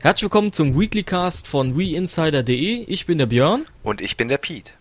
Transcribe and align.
Herzlich 0.00 0.22
willkommen 0.22 0.52
zum 0.52 0.78
Weeklycast 0.78 1.48
von 1.48 1.76
WeInsider.de. 1.76 2.84
Ich 2.84 3.06
bin 3.06 3.18
der 3.18 3.26
Björn. 3.26 3.66
Und 3.82 4.00
ich 4.00 4.16
bin 4.16 4.28
der 4.28 4.38
Pete. 4.38 4.74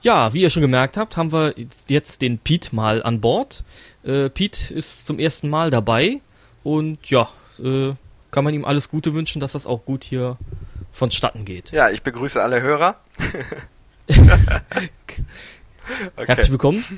Ja, 0.00 0.34
wie 0.34 0.40
ihr 0.42 0.50
schon 0.50 0.62
gemerkt 0.62 0.96
habt, 0.96 1.16
haben 1.16 1.30
wir 1.30 1.54
jetzt 1.86 2.20
den 2.20 2.38
Pete 2.38 2.74
mal 2.74 3.00
an 3.00 3.20
Bord. 3.20 3.62
Äh, 4.02 4.28
Pete 4.28 4.74
ist 4.74 5.06
zum 5.06 5.20
ersten 5.20 5.48
Mal 5.48 5.70
dabei 5.70 6.20
und 6.64 7.08
ja, 7.08 7.28
äh, 7.62 7.92
kann 8.32 8.42
man 8.42 8.54
ihm 8.54 8.64
alles 8.64 8.90
Gute 8.90 9.14
wünschen, 9.14 9.38
dass 9.38 9.52
das 9.52 9.66
auch 9.66 9.84
gut 9.84 10.02
hier 10.02 10.36
vonstatten 10.90 11.44
geht. 11.44 11.70
Ja, 11.70 11.88
ich 11.88 12.02
begrüße 12.02 12.42
alle 12.42 12.60
Hörer. 12.60 12.96
okay. 14.08 15.22
Herzlich 16.16 16.50
willkommen. 16.50 16.84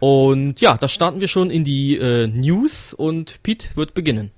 Und 0.00 0.60
ja, 0.60 0.76
da 0.76 0.86
starten 0.86 1.22
wir 1.22 1.28
schon 1.28 1.48
in 1.48 1.64
die 1.64 1.96
äh, 1.96 2.26
News 2.26 2.92
und 2.92 3.42
Pete 3.42 3.68
wird 3.74 3.94
beginnen. 3.94 4.32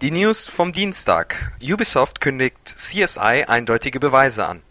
Die 0.00 0.12
News 0.12 0.46
vom 0.46 0.72
Dienstag. 0.72 1.50
Ubisoft 1.60 2.20
kündigt 2.20 2.68
CSI 2.68 3.46
eindeutige 3.48 3.98
Beweise 3.98 4.46
an. 4.46 4.62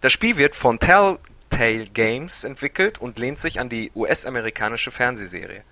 Das 0.00 0.12
Spiel 0.12 0.36
wird 0.36 0.54
von 0.54 0.78
Telltale 0.78 1.86
Games 1.86 2.44
entwickelt 2.44 3.00
und 3.00 3.18
lehnt 3.18 3.40
sich 3.40 3.58
an 3.58 3.68
die 3.68 3.90
US-amerikanische 3.96 4.92
Fernsehserie. 4.92 5.62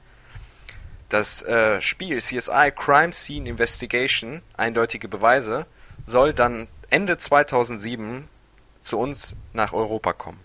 Das 1.11 1.43
äh, 1.43 1.81
Spiel 1.81 2.19
CSI 2.19 2.73
Crime 2.75 3.13
Scene 3.13 3.49
Investigation 3.49 4.43
eindeutige 4.57 5.07
Beweise 5.07 5.67
soll 6.05 6.33
dann 6.35 6.67
Ende 6.91 7.17
2007 7.17 8.25
zu 8.83 8.99
uns 8.99 9.37
nach 9.53 9.73
Europa 9.73 10.13
kommen. 10.13 10.41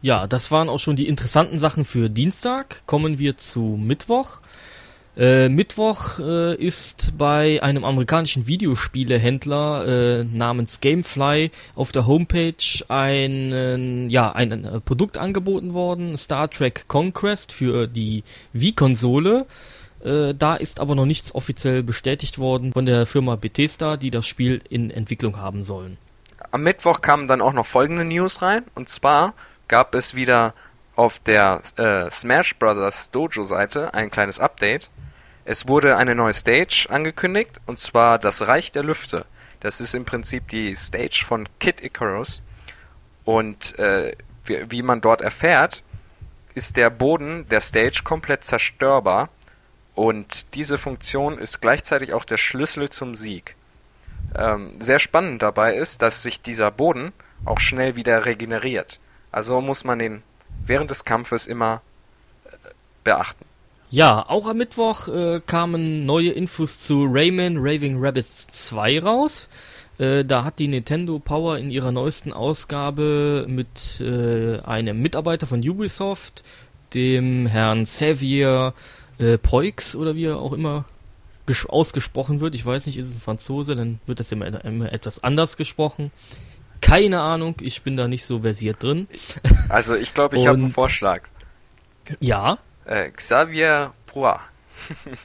Ja, 0.00 0.28
das 0.28 0.52
waren 0.52 0.68
auch 0.68 0.78
schon 0.78 0.94
die 0.94 1.08
interessanten 1.08 1.58
Sachen 1.58 1.84
für 1.84 2.08
Dienstag. 2.08 2.86
Kommen 2.86 3.18
wir 3.18 3.36
zu 3.36 3.76
Mittwoch. 3.80 4.38
Äh, 5.18 5.48
Mittwoch 5.48 6.20
äh, 6.20 6.54
ist 6.54 7.18
bei 7.18 7.60
einem 7.60 7.84
amerikanischen 7.84 8.46
Videospielehändler 8.46 10.20
äh, 10.20 10.24
namens 10.24 10.80
Gamefly 10.80 11.50
auf 11.74 11.90
der 11.90 12.06
Homepage 12.06 12.54
ein, 12.86 14.08
ja, 14.10 14.30
ein, 14.30 14.52
ein 14.52 14.64
äh, 14.64 14.80
Produkt 14.80 15.18
angeboten 15.18 15.74
worden, 15.74 16.16
Star 16.16 16.48
Trek 16.48 16.84
Conquest 16.86 17.50
für 17.50 17.88
die 17.88 18.22
Wii-Konsole. 18.52 19.46
Äh, 20.04 20.34
da 20.34 20.54
ist 20.54 20.78
aber 20.78 20.94
noch 20.94 21.06
nichts 21.06 21.34
offiziell 21.34 21.82
bestätigt 21.82 22.38
worden 22.38 22.72
von 22.72 22.86
der 22.86 23.04
Firma 23.04 23.34
Bethesda, 23.34 23.96
die 23.96 24.12
das 24.12 24.24
Spiel 24.24 24.60
in 24.70 24.92
Entwicklung 24.92 25.36
haben 25.36 25.64
sollen. 25.64 25.98
Am 26.52 26.62
Mittwoch 26.62 27.00
kamen 27.00 27.26
dann 27.26 27.40
auch 27.40 27.52
noch 27.52 27.66
folgende 27.66 28.04
News 28.04 28.40
rein, 28.40 28.62
und 28.76 28.88
zwar 28.88 29.34
gab 29.66 29.96
es 29.96 30.14
wieder 30.14 30.54
auf 30.94 31.18
der 31.18 31.62
äh, 31.76 32.08
Smash 32.08 32.54
Bros. 32.56 33.10
Dojo 33.10 33.42
Seite 33.42 33.94
ein 33.94 34.12
kleines 34.12 34.38
Update 34.38 34.90
es 35.50 35.66
wurde 35.66 35.96
eine 35.96 36.14
neue 36.14 36.34
Stage 36.34 36.88
angekündigt, 36.90 37.58
und 37.64 37.78
zwar 37.78 38.18
das 38.18 38.48
Reich 38.48 38.70
der 38.70 38.82
Lüfte. 38.82 39.24
Das 39.60 39.80
ist 39.80 39.94
im 39.94 40.04
Prinzip 40.04 40.46
die 40.48 40.74
Stage 40.74 41.24
von 41.26 41.48
Kid 41.58 41.82
Icarus. 41.82 42.42
Und 43.24 43.78
äh, 43.78 44.14
wie, 44.44 44.70
wie 44.70 44.82
man 44.82 45.00
dort 45.00 45.22
erfährt, 45.22 45.82
ist 46.54 46.76
der 46.76 46.90
Boden 46.90 47.48
der 47.48 47.62
Stage 47.62 48.02
komplett 48.04 48.44
zerstörbar. 48.44 49.30
Und 49.94 50.54
diese 50.54 50.76
Funktion 50.76 51.38
ist 51.38 51.62
gleichzeitig 51.62 52.12
auch 52.12 52.26
der 52.26 52.36
Schlüssel 52.36 52.90
zum 52.90 53.14
Sieg. 53.14 53.56
Ähm, 54.36 54.78
sehr 54.80 54.98
spannend 54.98 55.40
dabei 55.40 55.76
ist, 55.76 56.02
dass 56.02 56.22
sich 56.22 56.42
dieser 56.42 56.70
Boden 56.70 57.14
auch 57.46 57.58
schnell 57.58 57.96
wieder 57.96 58.26
regeneriert. 58.26 59.00
Also 59.32 59.62
muss 59.62 59.84
man 59.84 59.98
den 59.98 60.22
während 60.66 60.90
des 60.90 61.06
Kampfes 61.06 61.46
immer 61.46 61.80
äh, 62.44 62.50
beachten. 63.02 63.46
Ja, 63.90 64.28
auch 64.28 64.48
am 64.48 64.58
Mittwoch 64.58 65.08
äh, 65.08 65.40
kamen 65.46 66.04
neue 66.04 66.30
Infos 66.30 66.78
zu 66.78 67.06
Rayman 67.10 67.56
Raving 67.56 67.96
Rabbits 67.98 68.46
2 68.48 69.00
raus. 69.00 69.48
Äh, 69.98 70.26
da 70.26 70.44
hat 70.44 70.58
die 70.58 70.68
Nintendo 70.68 71.18
Power 71.18 71.56
in 71.56 71.70
ihrer 71.70 71.90
neuesten 71.90 72.32
Ausgabe 72.32 73.46
mit 73.48 74.00
äh, 74.00 74.58
einem 74.60 75.00
Mitarbeiter 75.00 75.46
von 75.46 75.66
Ubisoft, 75.66 76.44
dem 76.92 77.46
Herrn 77.46 77.84
Xavier 77.84 78.74
äh, 79.18 79.38
Poix 79.38 79.96
oder 79.96 80.14
wie 80.14 80.26
er 80.26 80.38
auch 80.38 80.52
immer 80.52 80.84
ausgesprochen 81.68 82.40
wird. 82.40 82.54
Ich 82.54 82.66
weiß 82.66 82.84
nicht, 82.86 82.98
ist 82.98 83.08
es 83.08 83.16
ein 83.16 83.20
Franzose, 83.20 83.74
dann 83.74 84.00
wird 84.06 84.20
das 84.20 84.30
immer, 84.32 84.64
immer 84.66 84.92
etwas 84.92 85.24
anders 85.24 85.56
gesprochen. 85.56 86.10
Keine 86.82 87.20
Ahnung, 87.20 87.54
ich 87.62 87.82
bin 87.82 87.96
da 87.96 88.06
nicht 88.06 88.26
so 88.26 88.40
versiert 88.40 88.82
drin. 88.82 89.08
Also 89.70 89.94
ich 89.94 90.12
glaube, 90.14 90.36
ich 90.36 90.46
habe 90.46 90.58
einen 90.58 90.70
Vorschlag. 90.70 91.22
Ja. 92.20 92.58
Äh, 92.88 93.10
Xavier 93.10 93.92
Proa. 94.06 94.40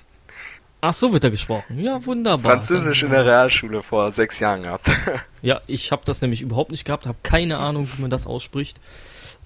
Ach, 0.81 0.93
so 0.93 1.13
wird 1.13 1.23
er 1.23 1.31
gesprochen. 1.31 1.79
Ja, 1.79 2.05
wunderbar. 2.05 2.51
Französisch 2.51 3.03
in 3.03 3.11
der 3.11 3.25
Realschule 3.25 3.81
vor 3.81 4.11
sechs 4.11 4.39
Jahren 4.39 4.63
gehabt. 4.63 4.91
ja, 5.41 5.61
ich 5.65 5.93
habe 5.93 6.01
das 6.03 6.21
nämlich 6.21 6.41
überhaupt 6.41 6.71
nicht 6.71 6.83
gehabt, 6.83 7.07
habe 7.07 7.17
keine 7.23 7.57
Ahnung, 7.59 7.87
wie 7.95 8.01
man 8.01 8.09
das 8.09 8.27
ausspricht. 8.27 8.81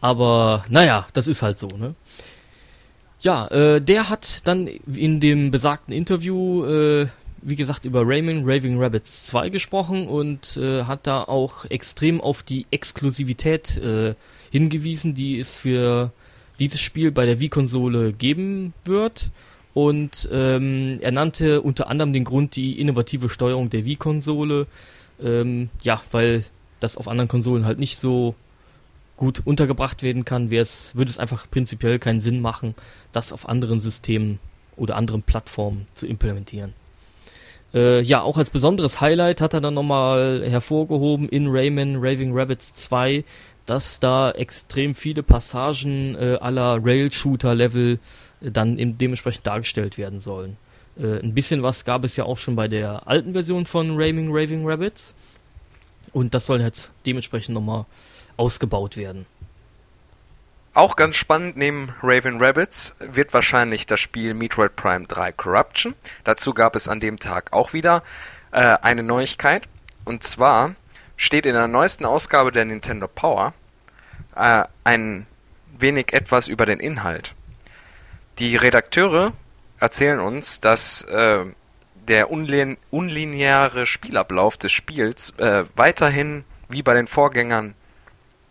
Aber 0.02 0.66
naja, 0.68 1.06
das 1.14 1.28
ist 1.28 1.44
halt 1.44 1.60
so, 1.60 1.68
ne? 1.68 1.94
Ja, 3.20 3.48
äh, 3.50 3.82
der 3.82 4.10
hat 4.10 4.48
dann 4.48 4.66
in 4.66 5.20
dem 5.20 5.52
besagten 5.52 5.94
Interview, 5.94 6.66
äh, 6.66 7.08
wie 7.44 7.56
gesagt, 7.56 7.86
über 7.86 8.02
Rayman 8.04 8.42
Raving 8.44 8.82
Rabbits 8.82 9.28
2 9.28 9.50
gesprochen 9.50 10.08
und 10.08 10.58
äh, 10.58 10.86
hat 10.86 11.06
da 11.06 11.22
auch 11.24 11.66
extrem 11.66 12.20
auf 12.20 12.42
die 12.42 12.66
Exklusivität 12.72 13.78
äh, 13.78 14.16
hingewiesen, 14.50 15.14
die 15.14 15.40
es 15.40 15.56
für 15.56 16.12
dieses 16.60 16.82
Spiel 16.82 17.12
bei 17.12 17.26
der 17.26 17.40
Wii-Konsole 17.40 18.14
geben 18.14 18.74
wird. 18.86 19.32
Und 19.74 20.28
ähm, 20.32 20.98
er 21.02 21.12
nannte 21.12 21.62
unter 21.62 21.88
anderem 21.88 22.12
den 22.14 22.24
Grund 22.24 22.56
die 22.56 22.80
innovative 22.80 23.30
Steuerung 23.30 23.70
der 23.70 23.86
Wii-Konsole. 23.86 24.68
Ähm, 25.22 25.70
ja, 25.82 26.02
weil 26.12 26.44
das 26.80 26.98
auf 26.98 27.08
anderen 27.08 27.28
Konsolen 27.28 27.66
halt 27.66 27.80
nicht 27.80 27.98
so 28.00 28.36
gut 29.18 29.42
untergebracht 29.46 30.04
werden 30.04 30.26
kann, 30.26 30.52
würde 30.52 30.62
es 30.62 31.18
einfach 31.18 31.50
prinzipiell 31.50 32.00
keinen 32.00 32.22
Sinn 32.22 32.40
machen, 32.40 32.76
das 33.12 33.34
auf 33.34 33.50
anderen 33.50 33.80
Systemen 33.80 34.40
oder 34.76 34.96
anderen 34.96 35.24
Plattformen 35.24 35.88
zu 35.96 36.06
implementieren. 36.08 36.74
Äh, 37.74 38.02
ja, 38.02 38.22
auch 38.22 38.38
als 38.38 38.52
besonderes 38.52 39.02
Highlight 39.02 39.42
hat 39.42 39.54
er 39.54 39.62
dann 39.62 39.74
nochmal 39.74 40.44
hervorgehoben 40.48 41.28
in 41.28 41.48
Rayman 41.48 41.98
Raving 41.98 42.32
Rabbits 42.34 42.74
2 42.76 43.26
dass 43.68 44.00
da 44.00 44.32
extrem 44.32 44.96
viele 44.96 45.22
Passagen 45.22 46.16
äh, 46.16 46.38
aller 46.42 46.80
Rail-Shooter-Level 46.84 48.00
äh, 48.42 48.52
dann 48.52 48.80
eben 48.80 48.98
dementsprechend 48.98 49.46
dargestellt 49.46 49.98
werden 49.98 50.20
sollen. 50.20 50.58
Äh, 50.98 51.20
ein 51.20 51.36
bisschen 51.36 51.62
was 51.62 51.86
gab 51.86 52.04
es 52.04 52.16
ja 52.16 52.24
auch 52.24 52.38
schon 52.38 52.56
bei 52.56 52.68
der 52.68 53.08
alten 53.08 53.34
Version 53.34 53.68
von 53.68 53.92
Raving 53.92 54.30
Raving 54.32 54.68
Rabbits. 54.68 55.14
Und 56.14 56.34
das 56.34 56.46
soll 56.46 56.62
jetzt 56.62 56.92
dementsprechend 57.06 57.54
nochmal 57.54 57.86
ausgebaut 58.38 58.98
werden. 58.98 59.26
Auch 60.74 60.96
ganz 60.96 61.16
spannend 61.16 61.58
neben 61.58 61.90
Raven 62.04 62.40
Rabbits 62.40 62.96
wird 63.00 63.34
wahrscheinlich 63.34 63.88
das 63.88 64.00
Spiel 64.00 64.36
Metroid 64.36 64.76
Prime 64.76 65.08
3 65.08 65.32
Corruption. 65.32 65.96
Dazu 66.24 66.54
gab 66.54 66.76
es 66.76 66.88
an 66.88 67.00
dem 67.00 67.18
Tag 67.18 67.52
auch 67.52 67.74
wieder 67.74 68.04
äh, 68.52 68.78
eine 68.84 69.02
Neuigkeit. 69.02 69.68
Und 70.06 70.24
zwar 70.24 70.76
steht 71.18 71.46
in 71.46 71.54
der 71.54 71.68
neuesten 71.68 72.06
Ausgabe 72.06 72.52
der 72.52 72.66
Nintendo 72.66 73.08
Power 73.08 73.54
äh, 74.36 74.64
ein 74.84 75.26
wenig 75.78 76.14
etwas 76.14 76.48
über 76.48 76.66
den 76.66 76.80
Inhalt. 76.80 77.36
Die 78.40 78.56
Redakteure 78.56 79.34
erzählen 79.80 80.20
uns, 80.20 80.62
dass 80.62 81.02
äh, 81.04 81.46
der 82.08 82.32
unlin 82.32 82.78
unlineare 82.90 83.86
Spielablauf 83.86 84.58
des 84.58 84.72
Spiels 84.72 85.32
äh, 85.38 85.66
weiterhin 85.76 86.46
wie 86.70 86.84
bei 86.84 86.94
den 86.94 87.08
Vorgängern 87.08 87.76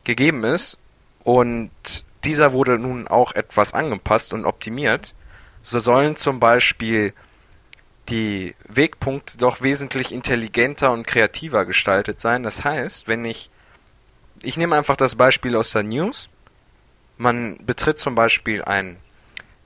gegeben 0.04 0.44
ist 0.44 0.78
und 1.24 1.70
dieser 2.24 2.52
wurde 2.52 2.78
nun 2.78 3.08
auch 3.08 3.32
etwas 3.32 3.72
angepasst 3.72 4.32
und 4.32 4.44
optimiert. 4.44 5.14
So 5.62 5.78
sollen 5.78 6.16
zum 6.16 6.40
Beispiel 6.40 7.14
die 8.08 8.54
Wegpunkte 8.68 9.38
doch 9.38 9.62
wesentlich 9.62 10.12
intelligenter 10.12 10.92
und 10.92 11.06
kreativer 11.06 11.64
gestaltet 11.64 12.20
sein. 12.20 12.42
Das 12.42 12.64
heißt, 12.64 13.08
wenn 13.08 13.24
ich, 13.24 13.50
ich 14.42 14.56
nehme 14.56 14.76
einfach 14.76 14.96
das 14.96 15.14
Beispiel 15.14 15.56
aus 15.56 15.72
der 15.72 15.82
News, 15.82 16.28
man 17.18 17.58
betritt 17.64 17.98
zum 17.98 18.14
Beispiel 18.14 18.62
ein, 18.62 18.96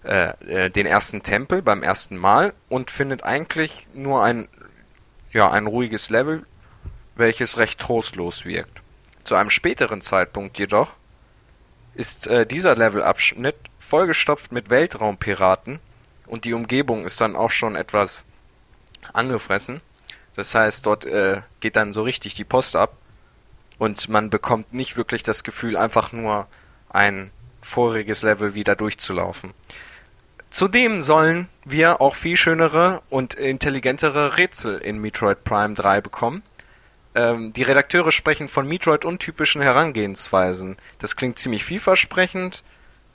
äh, 0.04 0.66
äh, 0.66 0.70
den 0.70 0.86
ersten 0.86 1.22
Tempel 1.22 1.62
beim 1.62 1.82
ersten 1.82 2.16
Mal 2.16 2.54
und 2.68 2.90
findet 2.90 3.24
eigentlich 3.24 3.86
nur 3.94 4.24
ein, 4.24 4.48
ja, 5.32 5.50
ein 5.50 5.66
ruhiges 5.66 6.10
Level, 6.10 6.46
welches 7.16 7.58
recht 7.58 7.80
trostlos 7.80 8.44
wirkt. 8.44 8.80
Zu 9.24 9.34
einem 9.34 9.50
späteren 9.50 10.00
Zeitpunkt 10.00 10.58
jedoch 10.58 10.92
ist 11.94 12.26
äh, 12.26 12.46
dieser 12.46 12.76
Levelabschnitt 12.76 13.56
vollgestopft 13.78 14.52
mit 14.52 14.70
Weltraumpiraten 14.70 15.80
und 16.26 16.44
die 16.44 16.54
Umgebung 16.54 17.04
ist 17.04 17.20
dann 17.20 17.36
auch 17.36 17.50
schon 17.50 17.74
etwas 17.74 18.24
angefressen. 19.12 19.80
Das 20.36 20.54
heißt, 20.54 20.86
dort 20.86 21.04
äh, 21.04 21.42
geht 21.60 21.76
dann 21.76 21.92
so 21.92 22.02
richtig 22.02 22.34
die 22.34 22.44
Post 22.44 22.76
ab 22.76 22.96
und 23.78 24.08
man 24.08 24.30
bekommt 24.30 24.72
nicht 24.72 24.96
wirklich 24.96 25.22
das 25.22 25.42
Gefühl, 25.42 25.76
einfach 25.76 26.12
nur 26.12 26.46
ein 26.88 27.30
voriges 27.62 28.22
Level 28.22 28.54
wieder 28.54 28.76
durchzulaufen. 28.76 29.52
Zudem 30.50 31.02
sollen 31.02 31.48
wir 31.64 32.00
auch 32.00 32.14
viel 32.14 32.36
schönere 32.36 33.02
und 33.08 33.34
intelligentere 33.34 34.36
Rätsel 34.36 34.78
in 34.78 34.98
Metroid 34.98 35.44
Prime 35.44 35.74
3 35.74 36.00
bekommen. 36.00 36.42
Ähm, 37.14 37.52
die 37.52 37.62
Redakteure 37.62 38.12
sprechen 38.12 38.48
von 38.48 38.66
Metroid-untypischen 38.66 39.62
Herangehensweisen. 39.62 40.76
Das 40.98 41.16
klingt 41.16 41.38
ziemlich 41.38 41.64
vielversprechend. 41.64 42.64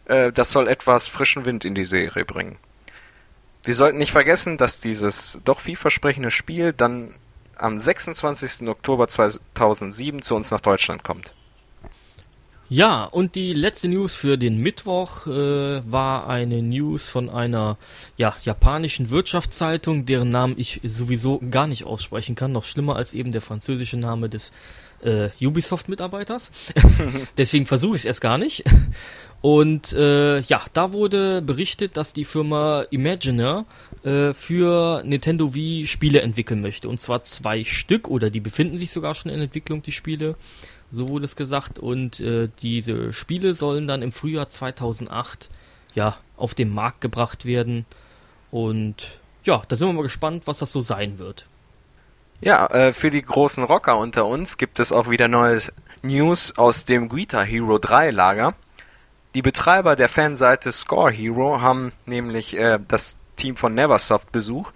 Äh, 0.06 0.32
das 0.32 0.52
soll 0.52 0.68
etwas 0.68 1.08
frischen 1.08 1.46
Wind 1.46 1.66
in 1.66 1.76
die 1.76 1.84
Serie 1.84 2.26
bringen. 2.26 2.58
Wir 3.66 3.74
sollten 3.74 3.98
nicht 3.98 4.12
vergessen, 4.12 4.58
dass 4.58 4.80
dieses 4.80 5.40
doch 5.44 5.60
vielversprechende 5.60 6.30
Spiel 6.30 6.72
dann 6.72 7.16
am 7.58 7.80
26. 7.80 8.68
Oktober 8.68 9.08
2007 9.08 10.22
zu 10.22 10.36
uns 10.36 10.52
nach 10.52 10.62
Deutschland 10.62 11.04
kommt. 11.04 11.34
Ja, 12.70 13.06
und 13.06 13.36
die 13.36 13.54
letzte 13.54 13.88
News 13.88 14.16
für 14.16 14.38
den 14.38 14.58
Mittwoch 14.58 15.26
äh, 15.28 15.82
war 15.92 16.28
eine 16.28 16.62
News 16.62 17.10
von 17.10 17.30
einer 17.30 17.78
ja, 18.18 18.36
japanischen 18.44 19.10
Wirtschaftszeitung, 19.10 20.06
deren 20.06 20.30
Namen 20.30 20.56
ich 20.58 20.82
sowieso 20.84 21.42
gar 21.52 21.68
nicht 21.68 21.86
aussprechen 21.86 22.36
kann. 22.36 22.52
Noch 22.52 22.64
schlimmer 22.64 22.96
als 22.96 23.14
eben 23.14 23.32
der 23.32 23.42
französische 23.42 23.98
Name 23.98 24.30
des 24.30 24.52
äh, 25.04 25.30
Ubisoft-Mitarbeiters. 25.42 26.52
Deswegen 27.38 27.66
versuche 27.66 27.96
ich 27.96 28.02
es 28.02 28.06
erst 28.06 28.22
gar 28.22 28.38
nicht. 28.38 28.64
Und 29.42 29.94
äh, 29.94 30.40
ja, 30.40 30.64
da 30.74 30.92
wurde 30.92 31.42
berichtet, 31.42 31.98
dass 31.98 32.14
die 32.14 32.26
Firma 32.26 32.86
Imagineer 32.90 33.66
äh, 34.04 34.34
für 34.34 35.04
Nintendo 35.06 35.54
Wii 35.54 35.86
Spiele 35.86 36.22
entwickeln 36.22 36.62
möchte. 36.62 36.90
Und 36.90 37.00
zwar 37.00 37.24
zwei 37.24 37.64
Stück, 37.64 38.08
oder 38.08 38.30
die 38.30 38.40
befinden 38.40 38.78
sich 38.78 38.92
sogar 38.92 39.14
schon 39.14 39.32
in 39.32 39.42
Entwicklung, 39.42 39.84
die 39.84 39.92
Spiele. 39.92 40.36
So 40.92 41.10
wurde 41.10 41.26
es 41.26 41.36
gesagt. 41.36 41.78
Und 41.78 42.20
äh, 42.20 42.50
diese 42.60 43.14
Spiele 43.14 43.54
sollen 43.54 43.88
dann 43.88 44.02
im 44.02 44.12
Frühjahr 44.12 44.50
2008 44.50 45.50
ja 45.94 46.18
auf 46.38 46.54
den 46.56 46.70
Markt 46.70 47.02
gebracht 47.02 47.46
werden. 47.46 47.86
Und 48.50 49.20
ja, 49.44 49.62
da 49.68 49.76
sind 49.76 49.88
wir 49.88 49.94
mal 49.94 50.02
gespannt, 50.02 50.48
was 50.48 50.60
das 50.60 50.72
so 50.72 50.82
sein 50.82 51.20
wird. 51.20 51.46
Ja, 52.46 52.68
äh, 52.68 52.94
für 52.94 53.10
die 53.10 53.24
großen 53.24 53.64
Rocker 53.64 53.98
unter 53.98 54.28
uns 54.28 54.58
gibt 54.58 54.80
es 54.80 54.92
auch 54.92 55.10
wieder 55.10 55.28
neue 55.28 55.62
News 56.04 56.56
aus 56.60 56.86
dem 56.86 57.10
Guitar 57.10 57.44
Hero 57.44 57.80
3 57.80 58.12
Lager. 58.12 58.54
Die 59.34 59.42
Betreiber 59.42 59.96
der 59.96 60.10
Fanseite 60.10 60.72
Score 60.72 61.12
Hero 61.12 61.60
haben 61.62 61.92
nämlich 62.06 62.56
äh, 62.56 62.78
das 62.88 63.18
Team 63.36 63.56
von 63.56 63.74
Neversoft 63.74 64.32
besucht 64.32 64.76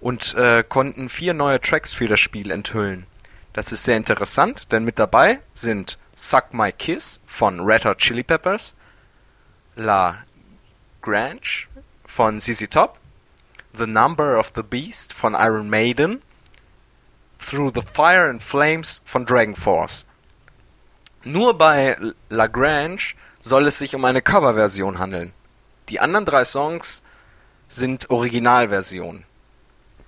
und 0.00 0.32
äh, 0.32 0.64
konnten 0.66 1.10
vier 1.10 1.34
neue 1.34 1.60
Tracks 1.60 1.92
für 1.92 2.08
das 2.08 2.20
Spiel 2.20 2.50
enthüllen. 2.50 3.04
Das 3.52 3.70
ist 3.70 3.84
sehr 3.84 3.98
interessant, 3.98 4.72
denn 4.72 4.84
mit 4.84 4.98
dabei 4.98 5.40
sind 5.52 5.98
Suck 6.14 6.54
My 6.54 6.72
Kiss 6.72 7.20
von 7.26 7.60
Red 7.60 7.84
Hot 7.84 7.98
Chili 7.98 8.22
Peppers, 8.22 8.74
La 9.76 10.24
Grange 11.02 11.68
von 12.06 12.40
ZZ 12.40 12.70
Top, 12.70 12.98
The 13.76 13.86
Number 13.86 14.38
of 14.38 14.52
the 14.56 14.62
Beast 14.62 15.12
von 15.12 15.34
Iron 15.34 15.68
Maiden, 15.68 16.22
Through 17.44 17.72
the 17.74 17.82
Fire 17.82 18.28
and 18.28 18.42
Flames 18.42 19.02
von 19.04 19.24
Dragon 19.24 19.54
Force. 19.56 20.04
Nur 21.24 21.56
bei 21.58 21.96
La 22.28 22.46
Grange 22.46 23.14
soll 23.40 23.66
es 23.66 23.78
sich 23.78 23.94
um 23.94 24.04
eine 24.04 24.22
Coverversion 24.22 24.98
handeln. 24.98 25.32
Die 25.88 26.00
anderen 26.00 26.24
drei 26.24 26.44
Songs 26.44 27.02
sind 27.68 28.10
Originalversionen. 28.10 29.24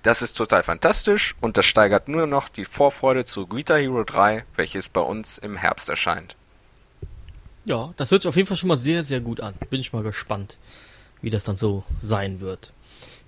Das 0.03 0.21
ist 0.21 0.35
total 0.35 0.63
fantastisch 0.63 1.35
und 1.39 1.55
das 1.55 1.65
steigert 1.65 2.09
nur 2.09 2.27
noch 2.27 2.49
die 2.49 2.65
Vorfreude 2.65 3.25
zu 3.25 3.47
Guitar 3.47 3.79
Hero 3.79 4.03
3, 4.03 4.43
welches 4.55 4.89
bei 4.89 5.01
uns 5.01 5.37
im 5.37 5.55
Herbst 5.55 5.89
erscheint. 5.89 6.35
Ja, 7.65 7.93
das 7.95 8.11
hört 8.11 8.23
sich 8.23 8.29
auf 8.29 8.35
jeden 8.35 8.47
Fall 8.47 8.57
schon 8.57 8.67
mal 8.67 8.77
sehr, 8.77 9.03
sehr 9.03 9.21
gut 9.21 9.39
an. 9.39 9.53
Bin 9.69 9.79
ich 9.79 9.93
mal 9.93 10.03
gespannt, 10.03 10.57
wie 11.21 11.29
das 11.29 11.45
dann 11.45 11.55
so 11.55 11.83
sein 11.99 12.41
wird. 12.41 12.73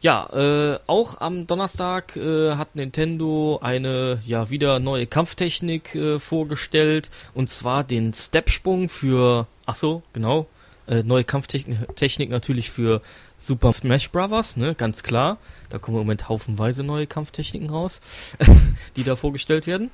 Ja, 0.02 0.28
äh, 0.34 0.80
auch 0.88 1.22
am 1.22 1.48
Donnerstag 1.48 2.16
äh, 2.16 2.56
hat 2.56 2.76
Nintendo 2.76 3.60
eine 3.62 4.20
ja 4.26 4.50
wieder 4.50 4.80
neue 4.80 5.08
Kampftechnik 5.08 5.96
äh, 5.96 6.20
vorgestellt 6.20 7.10
und 7.34 7.50
zwar 7.50 7.84
den 7.84 8.14
Stepsprung 8.14 8.90
für, 8.90 9.48
ach 9.66 9.76
so, 9.76 10.04
genau, 10.14 10.48
äh, 10.88 11.02
neue 11.04 11.24
Kampftechnik 11.24 11.96
Technik 11.96 12.30
natürlich 12.30 12.70
für 12.70 13.02
Super 13.38 13.74
Smash 13.74 14.12
Bros., 14.12 14.58
ne, 14.58 14.76
ganz 14.76 15.04
klar. 15.04 15.38
Da 15.70 15.80
kommen 15.80 15.98
im 15.98 16.04
Moment 16.04 16.30
haufenweise 16.30 16.84
neue 16.84 17.08
Kampftechniken 17.08 17.70
raus, 17.70 18.00
die 18.96 19.04
da 19.04 19.16
vorgestellt 19.16 19.68
werden. 19.68 19.92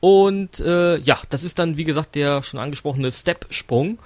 Und 0.00 0.60
äh, 0.60 0.96
ja, 0.98 1.18
das 1.28 1.42
ist 1.42 1.58
dann, 1.58 1.76
wie 1.76 1.84
gesagt, 1.84 2.14
der 2.14 2.42
schon 2.42 2.60
angesprochene 2.60 3.10
Step-Sprung. 3.10 3.98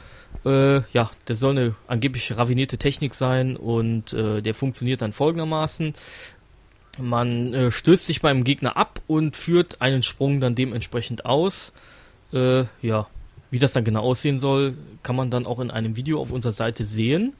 Äh, 0.44 0.80
ja, 0.92 1.10
der 1.28 1.36
soll 1.36 1.52
eine 1.52 1.74
angeblich 1.86 2.36
ravinierte 2.36 2.78
Technik 2.78 3.14
sein 3.14 3.56
und 3.56 4.12
äh, 4.12 4.42
der 4.42 4.54
funktioniert 4.54 5.02
dann 5.02 5.12
folgendermaßen. 5.12 5.94
Man 6.98 7.54
äh, 7.54 7.70
stößt 7.70 8.06
sich 8.06 8.20
beim 8.20 8.44
Gegner 8.44 8.76
ab 8.76 9.00
und 9.06 9.36
führt 9.36 9.80
einen 9.80 10.02
Sprung 10.02 10.40
dann 10.40 10.54
dementsprechend 10.54 11.24
aus. 11.24 11.72
Äh, 12.32 12.64
ja, 12.82 13.06
wie 13.50 13.58
das 13.58 13.72
dann 13.72 13.84
genau 13.84 14.02
aussehen 14.02 14.38
soll, 14.38 14.76
kann 15.02 15.16
man 15.16 15.30
dann 15.30 15.46
auch 15.46 15.60
in 15.60 15.70
einem 15.70 15.96
Video 15.96 16.20
auf 16.20 16.32
unserer 16.32 16.52
Seite 16.52 16.84
sehen. 16.84 17.34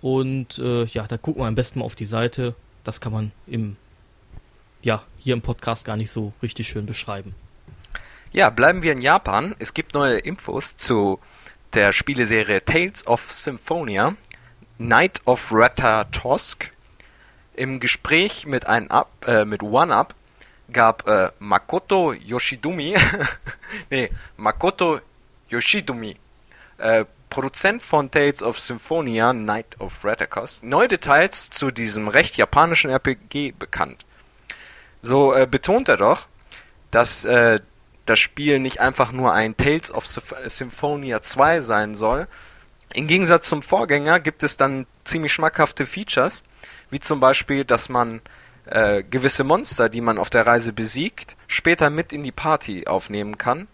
Und 0.00 0.58
äh, 0.58 0.84
ja, 0.84 1.06
da 1.06 1.16
gucken 1.16 1.42
wir 1.42 1.46
am 1.46 1.54
besten 1.54 1.80
mal 1.80 1.84
auf 1.84 1.94
die 1.94 2.04
Seite. 2.04 2.54
Das 2.84 3.00
kann 3.00 3.12
man 3.12 3.32
im, 3.46 3.76
ja, 4.82 5.02
hier 5.18 5.34
im 5.34 5.42
Podcast 5.42 5.84
gar 5.84 5.96
nicht 5.96 6.10
so 6.10 6.32
richtig 6.42 6.68
schön 6.68 6.86
beschreiben. 6.86 7.34
Ja, 8.32 8.50
bleiben 8.50 8.82
wir 8.82 8.92
in 8.92 9.00
Japan. 9.00 9.54
Es 9.58 9.74
gibt 9.74 9.94
neue 9.94 10.18
Infos 10.18 10.76
zu 10.76 11.18
der 11.74 11.92
Spieleserie 11.92 12.64
Tales 12.64 13.04
of 13.06 13.30
Symphonia, 13.32 14.14
Night 14.78 15.20
of 15.24 15.48
Ratatosk. 15.50 16.70
Im 17.54 17.80
Gespräch 17.80 18.46
mit 18.46 18.66
ein 18.66 18.90
Up, 18.90 19.10
äh, 19.26 19.44
mit 19.44 19.62
One 19.62 19.94
Up 19.94 20.14
gab 20.72 21.06
äh, 21.08 21.30
Makoto 21.40 22.12
Yoshidumi, 22.12 22.96
nee, 23.90 24.10
Makoto 24.36 25.00
Yoshidumi, 25.48 26.16
äh, 26.78 27.04
Produzent 27.28 27.82
von 27.82 28.10
Tales 28.10 28.42
of 28.42 28.58
Symphonia, 28.60 29.32
Night 29.32 29.80
of 29.80 30.04
Ratacos, 30.04 30.62
neue 30.62 30.88
Details 30.88 31.50
zu 31.50 31.72
diesem 31.72 32.06
recht 32.06 32.36
japanischen 32.36 32.90
RPG 32.90 33.52
bekannt. 33.58 34.04
So 35.02 35.34
äh, 35.34 35.46
betont 35.46 35.88
er 35.88 35.96
doch, 35.96 36.26
dass 36.92 37.24
äh, 37.24 37.60
das 38.06 38.18
Spiel 38.18 38.58
nicht 38.58 38.80
einfach 38.80 39.12
nur 39.12 39.32
ein 39.32 39.56
Tales 39.56 39.92
of 39.92 40.06
Symphonia 40.06 41.22
2 41.22 41.60
sein 41.60 41.94
soll. 41.94 42.28
Im 42.92 43.06
Gegensatz 43.06 43.48
zum 43.48 43.62
Vorgänger 43.62 44.20
gibt 44.20 44.42
es 44.42 44.56
dann 44.56 44.86
ziemlich 45.04 45.32
schmackhafte 45.32 45.86
Features, 45.86 46.44
wie 46.90 47.00
zum 47.00 47.18
Beispiel, 47.18 47.64
dass 47.64 47.88
man 47.88 48.20
äh, 48.66 49.02
gewisse 49.02 49.44
Monster, 49.44 49.88
die 49.88 50.00
man 50.00 50.18
auf 50.18 50.30
der 50.30 50.46
Reise 50.46 50.72
besiegt, 50.72 51.36
später 51.48 51.90
mit 51.90 52.12
in 52.12 52.22
die 52.22 52.32
Party 52.32 52.86
aufnehmen 52.86 53.36
kann. 53.36 53.66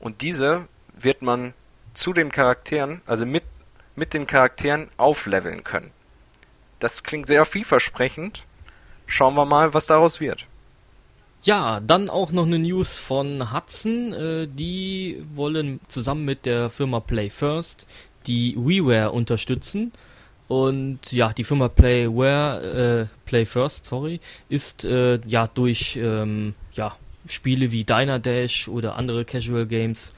Und 0.00 0.22
diese 0.22 0.66
wird 0.96 1.22
man 1.22 1.54
zu 1.94 2.12
den 2.12 2.32
Charakteren, 2.32 3.00
also 3.06 3.24
mit, 3.26 3.44
mit 3.94 4.12
den 4.12 4.26
Charakteren 4.26 4.88
aufleveln 4.96 5.62
können. 5.62 5.92
Das 6.80 7.02
klingt 7.02 7.26
sehr 7.26 7.44
vielversprechend. 7.44 8.44
Schauen 9.06 9.34
wir 9.34 9.46
mal, 9.46 9.72
was 9.72 9.86
daraus 9.86 10.20
wird. 10.20 10.46
Ja, 11.42 11.80
dann 11.80 12.10
auch 12.10 12.32
noch 12.32 12.46
eine 12.46 12.58
News 12.58 12.98
von 12.98 13.52
Hudson. 13.52 14.12
Äh, 14.12 14.48
die 14.48 15.22
wollen 15.34 15.80
zusammen 15.88 16.24
mit 16.24 16.46
der 16.46 16.68
Firma 16.70 17.00
Play 17.00 17.30
First 17.30 17.86
die 18.26 18.56
WiiWare 18.56 19.12
unterstützen. 19.12 19.92
Und 20.48 21.12
ja, 21.12 21.32
die 21.34 21.44
Firma 21.44 21.68
Playware, 21.68 23.06
äh, 23.10 23.26
Play 23.26 23.44
First, 23.44 23.84
sorry, 23.84 24.18
ist 24.48 24.84
äh, 24.84 25.20
ja 25.26 25.46
durch 25.46 25.96
ähm, 25.96 26.54
ja, 26.72 26.96
Spiele 27.26 27.70
wie 27.70 27.84
Diner 27.84 28.18
Dash 28.18 28.66
oder 28.66 28.96
andere 28.96 29.26
Casual 29.26 29.66
Games 29.66 30.14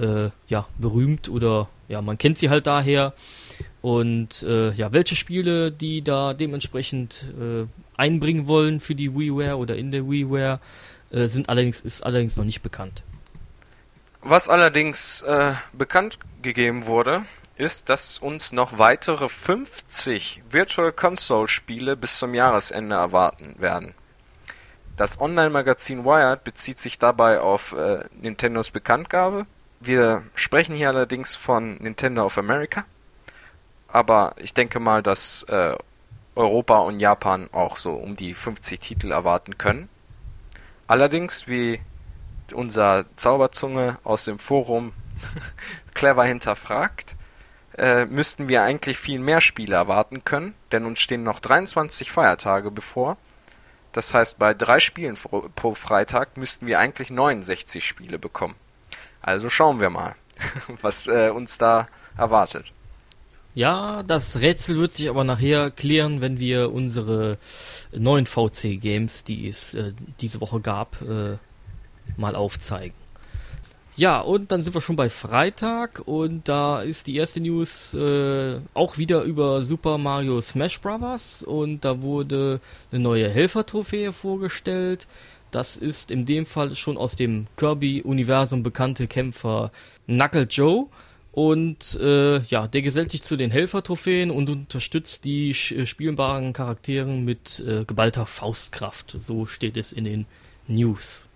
äh, 0.00 0.30
ja, 0.48 0.66
berühmt 0.78 1.28
oder 1.28 1.68
ja, 1.88 2.00
man 2.00 2.16
kennt 2.16 2.38
sie 2.38 2.48
halt 2.48 2.66
daher. 2.66 3.12
Und 3.82 4.42
äh, 4.42 4.72
ja, 4.72 4.92
welche 4.92 5.16
Spiele 5.16 5.70
die 5.70 6.00
da 6.00 6.32
dementsprechend 6.32 7.26
äh, 7.38 7.66
einbringen 7.96 8.46
wollen 8.46 8.80
für 8.80 8.94
die 8.94 9.14
WiiWare 9.14 9.56
oder 9.56 9.76
in 9.76 9.90
der 9.90 10.08
WiiWare, 10.08 10.60
äh, 11.10 11.28
sind 11.28 11.48
allerdings, 11.48 11.80
ist 11.80 12.02
allerdings 12.02 12.36
noch 12.36 12.44
nicht 12.44 12.62
bekannt. 12.62 13.02
Was 14.22 14.48
allerdings 14.48 15.22
äh, 15.22 15.52
bekannt 15.72 16.18
gegeben 16.42 16.86
wurde, 16.86 17.24
ist, 17.56 17.88
dass 17.88 18.18
uns 18.18 18.52
noch 18.52 18.78
weitere 18.78 19.28
50 19.28 20.42
Virtual 20.50 20.92
Console 20.92 21.48
Spiele 21.48 21.96
bis 21.96 22.18
zum 22.18 22.34
Jahresende 22.34 22.96
erwarten 22.96 23.54
werden. 23.58 23.94
Das 24.96 25.20
Online-Magazin 25.20 26.04
Wired 26.04 26.44
bezieht 26.44 26.80
sich 26.80 26.98
dabei 26.98 27.40
auf 27.40 27.72
äh, 27.72 28.04
Nintendos 28.20 28.70
Bekanntgabe 28.70 29.46
wir 29.86 30.22
sprechen 30.34 30.76
hier 30.76 30.88
allerdings 30.88 31.34
von 31.34 31.76
Nintendo 31.76 32.24
of 32.24 32.38
America, 32.38 32.84
aber 33.88 34.34
ich 34.38 34.54
denke 34.54 34.80
mal, 34.80 35.02
dass 35.02 35.42
äh, 35.44 35.76
Europa 36.36 36.78
und 36.78 37.00
Japan 37.00 37.48
auch 37.52 37.76
so 37.76 37.92
um 37.92 38.16
die 38.16 38.34
50 38.34 38.80
Titel 38.80 39.12
erwarten 39.12 39.58
können. 39.58 39.88
Allerdings, 40.86 41.46
wie 41.46 41.80
unser 42.52 43.06
Zauberzunge 43.16 43.98
aus 44.04 44.24
dem 44.24 44.38
Forum 44.38 44.92
clever 45.94 46.24
hinterfragt, 46.24 47.16
äh, 47.76 48.04
müssten 48.04 48.48
wir 48.48 48.62
eigentlich 48.62 48.98
viel 48.98 49.18
mehr 49.18 49.40
Spiele 49.40 49.76
erwarten 49.76 50.24
können, 50.24 50.54
denn 50.72 50.84
uns 50.84 51.00
stehen 51.00 51.22
noch 51.22 51.40
23 51.40 52.10
Feiertage 52.10 52.70
bevor. 52.70 53.16
Das 53.92 54.12
heißt, 54.12 54.38
bei 54.38 54.54
drei 54.54 54.80
Spielen 54.80 55.16
pro 55.54 55.74
Freitag 55.74 56.36
müssten 56.36 56.66
wir 56.66 56.80
eigentlich 56.80 57.10
69 57.10 57.84
Spiele 57.84 58.18
bekommen. 58.18 58.56
Also 59.22 59.48
schauen 59.48 59.80
wir 59.80 59.90
mal, 59.90 60.16
was 60.82 61.06
äh, 61.06 61.30
uns 61.30 61.58
da 61.58 61.88
erwartet. 62.16 62.72
Ja, 63.54 64.02
das 64.02 64.40
Rätsel 64.40 64.78
wird 64.78 64.92
sich 64.92 65.08
aber 65.08 65.22
nachher 65.22 65.70
klären, 65.70 66.20
wenn 66.20 66.40
wir 66.40 66.72
unsere 66.72 67.38
neuen 67.92 68.26
VC-Games, 68.26 69.22
die 69.22 69.46
es 69.46 69.74
äh, 69.74 69.92
diese 70.20 70.40
Woche 70.40 70.60
gab, 70.60 71.00
äh, 71.02 71.36
mal 72.16 72.34
aufzeigen. 72.34 72.96
Ja, 73.96 74.18
und 74.20 74.50
dann 74.50 74.62
sind 74.62 74.74
wir 74.74 74.80
schon 74.80 74.96
bei 74.96 75.08
Freitag 75.08 76.02
und 76.04 76.48
da 76.48 76.82
ist 76.82 77.06
die 77.06 77.14
erste 77.14 77.38
News 77.40 77.94
äh, 77.94 78.58
auch 78.74 78.98
wieder 78.98 79.22
über 79.22 79.62
Super 79.62 79.98
Mario 79.98 80.40
Smash 80.40 80.80
Bros. 80.80 81.44
und 81.44 81.84
da 81.84 82.02
wurde 82.02 82.60
eine 82.90 83.00
neue 83.00 83.30
Helfer-Trophäe 83.30 84.12
vorgestellt. 84.12 85.06
Das 85.52 85.76
ist 85.76 86.10
in 86.10 86.26
dem 86.26 86.44
Fall 86.44 86.74
schon 86.74 86.96
aus 86.96 87.14
dem 87.14 87.46
Kirby-Universum 87.56 88.64
bekannte 88.64 89.06
Kämpfer 89.06 89.70
Knuckle 90.06 90.48
Joe. 90.50 90.88
Und 91.34 91.98
äh, 92.00 92.38
ja, 92.42 92.68
der 92.68 92.82
gesellt 92.82 93.10
sich 93.10 93.24
zu 93.24 93.36
den 93.36 93.50
Helfer-Trophäen 93.50 94.30
und 94.30 94.48
unterstützt 94.48 95.24
die 95.24 95.50
äh, 95.50 95.84
spielbaren 95.84 96.52
Charakteren 96.52 97.24
mit 97.24 97.58
äh, 97.66 97.84
geballter 97.84 98.24
Faustkraft. 98.24 99.16
So 99.18 99.44
steht 99.44 99.76
es 99.76 99.92
in 99.92 100.04
den 100.04 100.26
News. 100.68 101.26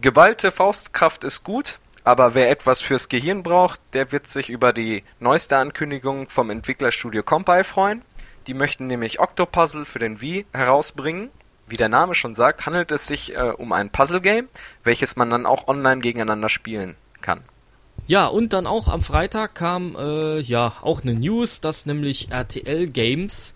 Geballte 0.00 0.50
Faustkraft 0.50 1.24
ist 1.24 1.44
gut, 1.44 1.78
aber 2.04 2.32
wer 2.32 2.48
etwas 2.48 2.80
fürs 2.80 3.10
Gehirn 3.10 3.42
braucht, 3.42 3.80
der 3.92 4.12
wird 4.12 4.28
sich 4.28 4.48
über 4.48 4.72
die 4.72 5.04
neueste 5.20 5.58
Ankündigung 5.58 6.30
vom 6.30 6.48
Entwicklerstudio 6.48 7.22
Compile 7.22 7.64
freuen. 7.64 8.00
Die 8.46 8.54
möchten 8.54 8.86
nämlich 8.86 9.20
Octopuzzle 9.20 9.84
für 9.84 9.98
den 9.98 10.22
Wii 10.22 10.46
herausbringen. 10.54 11.28
Wie 11.66 11.76
der 11.76 11.90
Name 11.90 12.14
schon 12.14 12.34
sagt, 12.34 12.64
handelt 12.64 12.92
es 12.92 13.06
sich 13.06 13.36
äh, 13.36 13.52
um 13.58 13.72
ein 13.72 13.90
Puzzle-Game, 13.90 14.48
welches 14.84 15.16
man 15.16 15.28
dann 15.28 15.44
auch 15.44 15.68
online 15.68 16.00
gegeneinander 16.00 16.48
spielen 16.48 16.96
kann. 17.20 17.42
Ja, 18.06 18.26
und 18.26 18.52
dann 18.52 18.66
auch 18.66 18.88
am 18.88 19.00
Freitag 19.00 19.54
kam 19.54 19.96
äh, 19.96 20.38
ja 20.40 20.74
auch 20.82 21.02
eine 21.02 21.14
News, 21.14 21.60
dass 21.60 21.86
nämlich 21.86 22.30
RTL 22.30 22.86
Games 22.88 23.54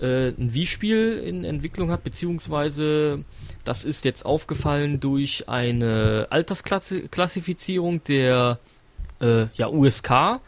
äh, 0.00 0.28
ein 0.28 0.54
Wii-Spiel 0.54 1.18
in 1.18 1.44
Entwicklung 1.44 1.90
hat, 1.90 2.02
beziehungsweise 2.02 3.24
das 3.64 3.84
ist 3.84 4.06
jetzt 4.06 4.24
aufgefallen 4.24 5.00
durch 5.00 5.48
eine 5.50 6.28
Altersklassifizierung 6.30 8.02
der 8.04 8.58
äh, 9.20 9.46
ja, 9.52 9.68
USK. 9.68 10.40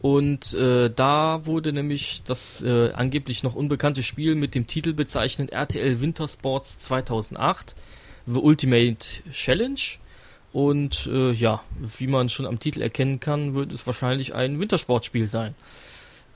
Und 0.00 0.54
äh, 0.54 0.90
da 0.94 1.46
wurde 1.46 1.72
nämlich 1.72 2.22
das 2.24 2.62
äh, 2.62 2.92
angeblich 2.92 3.42
noch 3.42 3.56
unbekannte 3.56 4.02
Spiel 4.02 4.34
mit 4.34 4.54
dem 4.54 4.66
Titel 4.66 4.92
bezeichnet 4.92 5.50
RTL 5.50 6.00
Wintersports 6.00 6.78
2008 6.78 7.74
The 8.26 8.38
Ultimate 8.38 9.06
Challenge. 9.32 9.80
Und 10.52 11.06
äh, 11.12 11.30
ja, 11.32 11.62
wie 11.78 12.06
man 12.06 12.28
schon 12.28 12.46
am 12.46 12.58
Titel 12.58 12.80
erkennen 12.80 13.20
kann, 13.20 13.54
wird 13.54 13.72
es 13.72 13.86
wahrscheinlich 13.86 14.34
ein 14.34 14.60
Wintersportspiel 14.60 15.28
sein. 15.28 15.54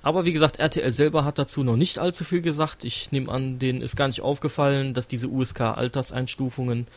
Aber 0.02 0.25
wie 0.25 0.33
gesagt, 0.33 0.59
RTL 0.59 0.92
selber 0.92 1.25
hat 1.25 1.38
dazu 1.38 1.62
noch 1.62 1.76
nicht 1.76 1.99
allzu 1.99 2.25
viel 2.25 2.42
gesagt. 2.42 2.85
Ich 2.85 3.12
nehme 3.12 3.31
an, 3.31 3.59
denen 3.59 3.81
ist 3.81 3.97
gar 3.97 4.09
nicht 4.09 4.21
aufgefallen, 4.21 4.95
dass 4.95 5.07
diese 5.07 5.28
USK-Alterseinstufungen 5.28 6.88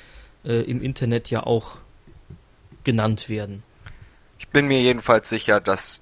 äh, 0.44 0.62
im 0.62 0.82
Internet 0.82 1.30
ja 1.30 1.44
auch 1.44 1.78
genannt 2.84 3.30
werden. 3.30 3.64
Ich 4.40 4.48
bin 4.50 4.68
mir 4.68 4.82
jedenfalls 4.82 5.30
sicher, 5.30 5.62
dass 5.62 6.02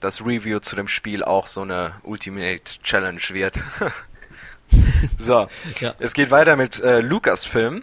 das 0.00 0.24
Review 0.24 0.60
zu 0.60 0.76
dem 0.76 0.88
Spiel 0.88 1.24
auch 1.24 1.46
so 1.46 1.62
eine 1.62 1.92
Ultimate 2.04 2.62
Challenge 2.82 3.20
wird. 3.30 3.60
so, 5.18 5.48
ja. 5.80 5.94
es 5.98 6.14
geht 6.14 6.30
weiter 6.30 6.56
mit 6.56 6.80
äh, 6.80 7.00
Lucasfilm. 7.00 7.82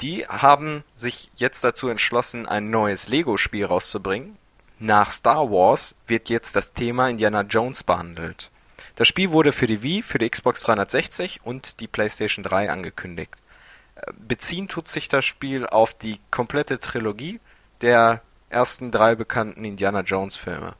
Die 0.00 0.26
haben 0.26 0.84
sich 0.94 1.30
jetzt 1.36 1.64
dazu 1.64 1.88
entschlossen, 1.88 2.46
ein 2.46 2.70
neues 2.70 3.08
Lego-Spiel 3.08 3.64
rauszubringen. 3.64 4.36
Nach 4.78 5.10
Star 5.10 5.50
Wars 5.50 5.96
wird 6.06 6.28
jetzt 6.28 6.54
das 6.54 6.72
Thema 6.72 7.08
Indiana 7.08 7.42
Jones 7.42 7.82
behandelt. 7.82 8.52
Das 8.94 9.08
Spiel 9.08 9.30
wurde 9.30 9.50
für 9.50 9.66
die 9.66 9.82
Wii, 9.82 10.02
für 10.02 10.18
die 10.18 10.30
Xbox 10.30 10.60
360 10.62 11.40
und 11.42 11.80
die 11.80 11.88
PlayStation 11.88 12.44
3 12.44 12.70
angekündigt. 12.70 13.34
Äh, 13.96 14.12
beziehen 14.16 14.68
tut 14.68 14.88
sich 14.88 15.08
das 15.08 15.24
Spiel 15.24 15.66
auf 15.66 15.94
die 15.94 16.20
komplette 16.30 16.78
Trilogie 16.78 17.40
der 17.80 18.22
ersten 18.50 18.90
drei 18.92 19.16
bekannten 19.16 19.64
Indiana 19.64 20.00
Jones 20.00 20.36
Filme. 20.36 20.74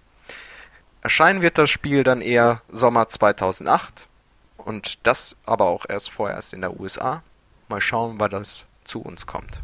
Erscheinen 1.03 1.43
wird 1.43 1.59
das 1.59 1.71
Spiel 1.71 2.05
dann 2.05 2.21
eher 2.21 2.63
Sommer 2.71 3.09
2008 3.09 4.07
und 4.57 5.07
das 5.07 5.37
aber 5.45 5.67
auch 5.67 5.87
erst 5.89 6.11
vorerst 6.11 6.53
in 6.55 6.61
der 6.61 6.79
USA. 6.79 7.23
Mal 7.69 7.81
schauen, 7.81 8.19
wann 8.19 8.31
das 8.31 8.67
zu 8.89 9.01
uns 9.01 9.27
kommt. 9.27 9.61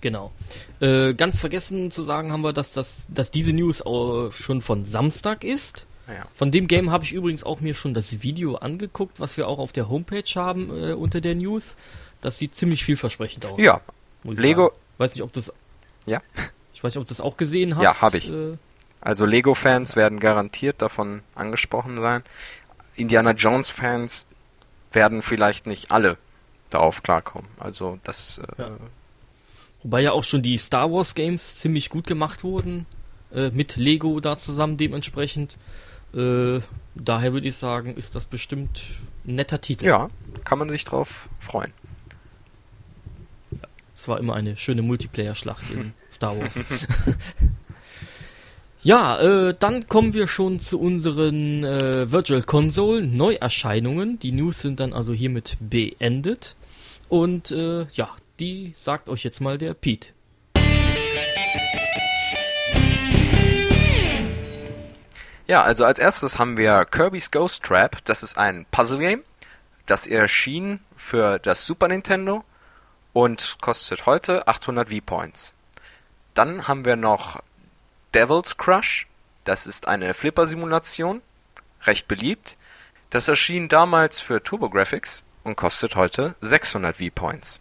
Genau. 0.00 0.32
Äh, 0.80 1.14
ganz 1.14 1.40
vergessen 1.40 1.90
zu 1.90 2.02
sagen 2.02 2.32
haben 2.32 2.42
wir, 2.42 2.52
dass, 2.52 2.72
das, 2.72 3.06
dass 3.08 3.30
diese 3.30 3.52
News 3.52 3.82
auch 3.82 4.32
schon 4.32 4.60
von 4.60 4.84
Samstag 4.84 5.44
ist. 5.44 5.86
Ja. 6.08 6.26
Von 6.34 6.50
dem 6.50 6.66
Game 6.66 6.90
habe 6.90 7.04
ich 7.04 7.12
übrigens 7.12 7.44
auch 7.44 7.60
mir 7.60 7.74
schon 7.74 7.94
das 7.94 8.22
Video 8.22 8.56
angeguckt, 8.56 9.20
was 9.20 9.36
wir 9.36 9.46
auch 9.46 9.58
auf 9.58 9.72
der 9.72 9.88
Homepage 9.88 10.24
haben 10.34 10.70
äh, 10.70 10.92
unter 10.92 11.20
der 11.20 11.36
News. 11.36 11.76
Das 12.20 12.38
sieht 12.38 12.54
ziemlich 12.54 12.84
vielversprechend 12.84 13.46
aus. 13.46 13.60
Ja. 13.60 13.80
Lego. 14.24 14.66
Sagen. 14.66 14.76
Weiß 14.98 15.14
nicht, 15.14 15.22
ob 15.22 15.32
das. 15.32 15.52
Ja. 16.06 16.20
Ich 16.74 16.84
weiß 16.84 16.94
nicht, 16.94 17.00
ob 17.00 17.06
du 17.06 17.14
das 17.14 17.20
auch 17.20 17.36
gesehen 17.36 17.76
hast. 17.76 17.84
Ja, 17.84 18.02
habe 18.02 18.18
ich. 18.18 18.28
Äh, 18.28 18.56
also 19.00 19.24
Lego-Fans 19.24 19.94
werden 19.94 20.18
garantiert 20.18 20.82
davon 20.82 21.22
angesprochen 21.36 21.96
sein. 21.98 22.24
Indiana 22.96 23.32
Jones-Fans 23.32 24.26
werden 24.90 25.22
vielleicht 25.22 25.68
nicht 25.68 25.92
alle 25.92 26.18
darauf 26.74 27.02
klarkommen. 27.02 27.48
Also 27.58 27.98
das. 28.04 28.38
Äh, 28.38 28.62
ja. 28.62 28.70
Wobei 29.82 30.00
ja 30.02 30.12
auch 30.12 30.24
schon 30.24 30.42
die 30.42 30.58
Star 30.58 30.92
Wars 30.92 31.14
Games 31.14 31.56
ziemlich 31.56 31.90
gut 31.90 32.06
gemacht 32.06 32.44
wurden. 32.44 32.86
Äh, 33.34 33.50
mit 33.50 33.76
Lego 33.76 34.20
da 34.20 34.36
zusammen 34.36 34.76
dementsprechend. 34.76 35.56
Äh, 36.14 36.60
daher 36.94 37.32
würde 37.32 37.48
ich 37.48 37.56
sagen, 37.56 37.96
ist 37.96 38.14
das 38.14 38.26
bestimmt 38.26 38.82
ein 39.26 39.36
netter 39.36 39.60
Titel. 39.60 39.86
Ja, 39.86 40.10
kann 40.44 40.58
man 40.58 40.68
sich 40.68 40.84
drauf 40.84 41.28
freuen. 41.40 41.72
Ja, 43.50 43.68
es 43.94 44.08
war 44.08 44.18
immer 44.18 44.34
eine 44.34 44.56
schöne 44.56 44.82
Multiplayer-Schlacht 44.82 45.70
in 45.70 45.94
Star 46.12 46.38
Wars. 46.38 46.52
ja, 48.82 49.18
äh, 49.20 49.54
dann 49.58 49.88
kommen 49.88 50.12
wir 50.12 50.26
schon 50.26 50.58
zu 50.58 50.78
unseren 50.78 51.64
äh, 51.64 52.12
Virtual 52.12 52.42
Console 52.42 53.06
Neuerscheinungen. 53.06 54.18
Die 54.18 54.32
News 54.32 54.60
sind 54.60 54.80
dann 54.80 54.92
also 54.92 55.14
hiermit 55.14 55.56
beendet. 55.60 56.56
Und 57.12 57.50
äh, 57.50 57.82
ja, 57.92 58.08
die 58.40 58.72
sagt 58.74 59.10
euch 59.10 59.22
jetzt 59.22 59.42
mal 59.42 59.58
der 59.58 59.74
Pete. 59.74 60.14
Ja, 65.46 65.62
also 65.62 65.84
als 65.84 65.98
erstes 65.98 66.38
haben 66.38 66.56
wir 66.56 66.86
Kirby's 66.86 67.30
Ghost 67.30 67.64
Trap. 67.64 68.02
Das 68.06 68.22
ist 68.22 68.38
ein 68.38 68.64
Puzzle-Game. 68.70 69.24
Das 69.84 70.06
erschien 70.06 70.80
für 70.96 71.38
das 71.38 71.66
Super 71.66 71.88
Nintendo 71.88 72.44
und 73.12 73.58
kostet 73.60 74.06
heute 74.06 74.48
800 74.48 74.88
V-Points. 74.88 75.52
Dann 76.32 76.66
haben 76.66 76.86
wir 76.86 76.96
noch 76.96 77.42
Devil's 78.14 78.56
Crush. 78.56 79.06
Das 79.44 79.66
ist 79.66 79.86
eine 79.86 80.14
Flipper-Simulation. 80.14 81.20
Recht 81.82 82.08
beliebt. 82.08 82.56
Das 83.10 83.28
erschien 83.28 83.68
damals 83.68 84.18
für 84.18 84.42
TurboGrafx 84.42 85.26
und 85.44 85.56
kostet 85.56 85.96
heute 85.96 86.34
600 86.40 86.96
V-Points. 86.96 87.60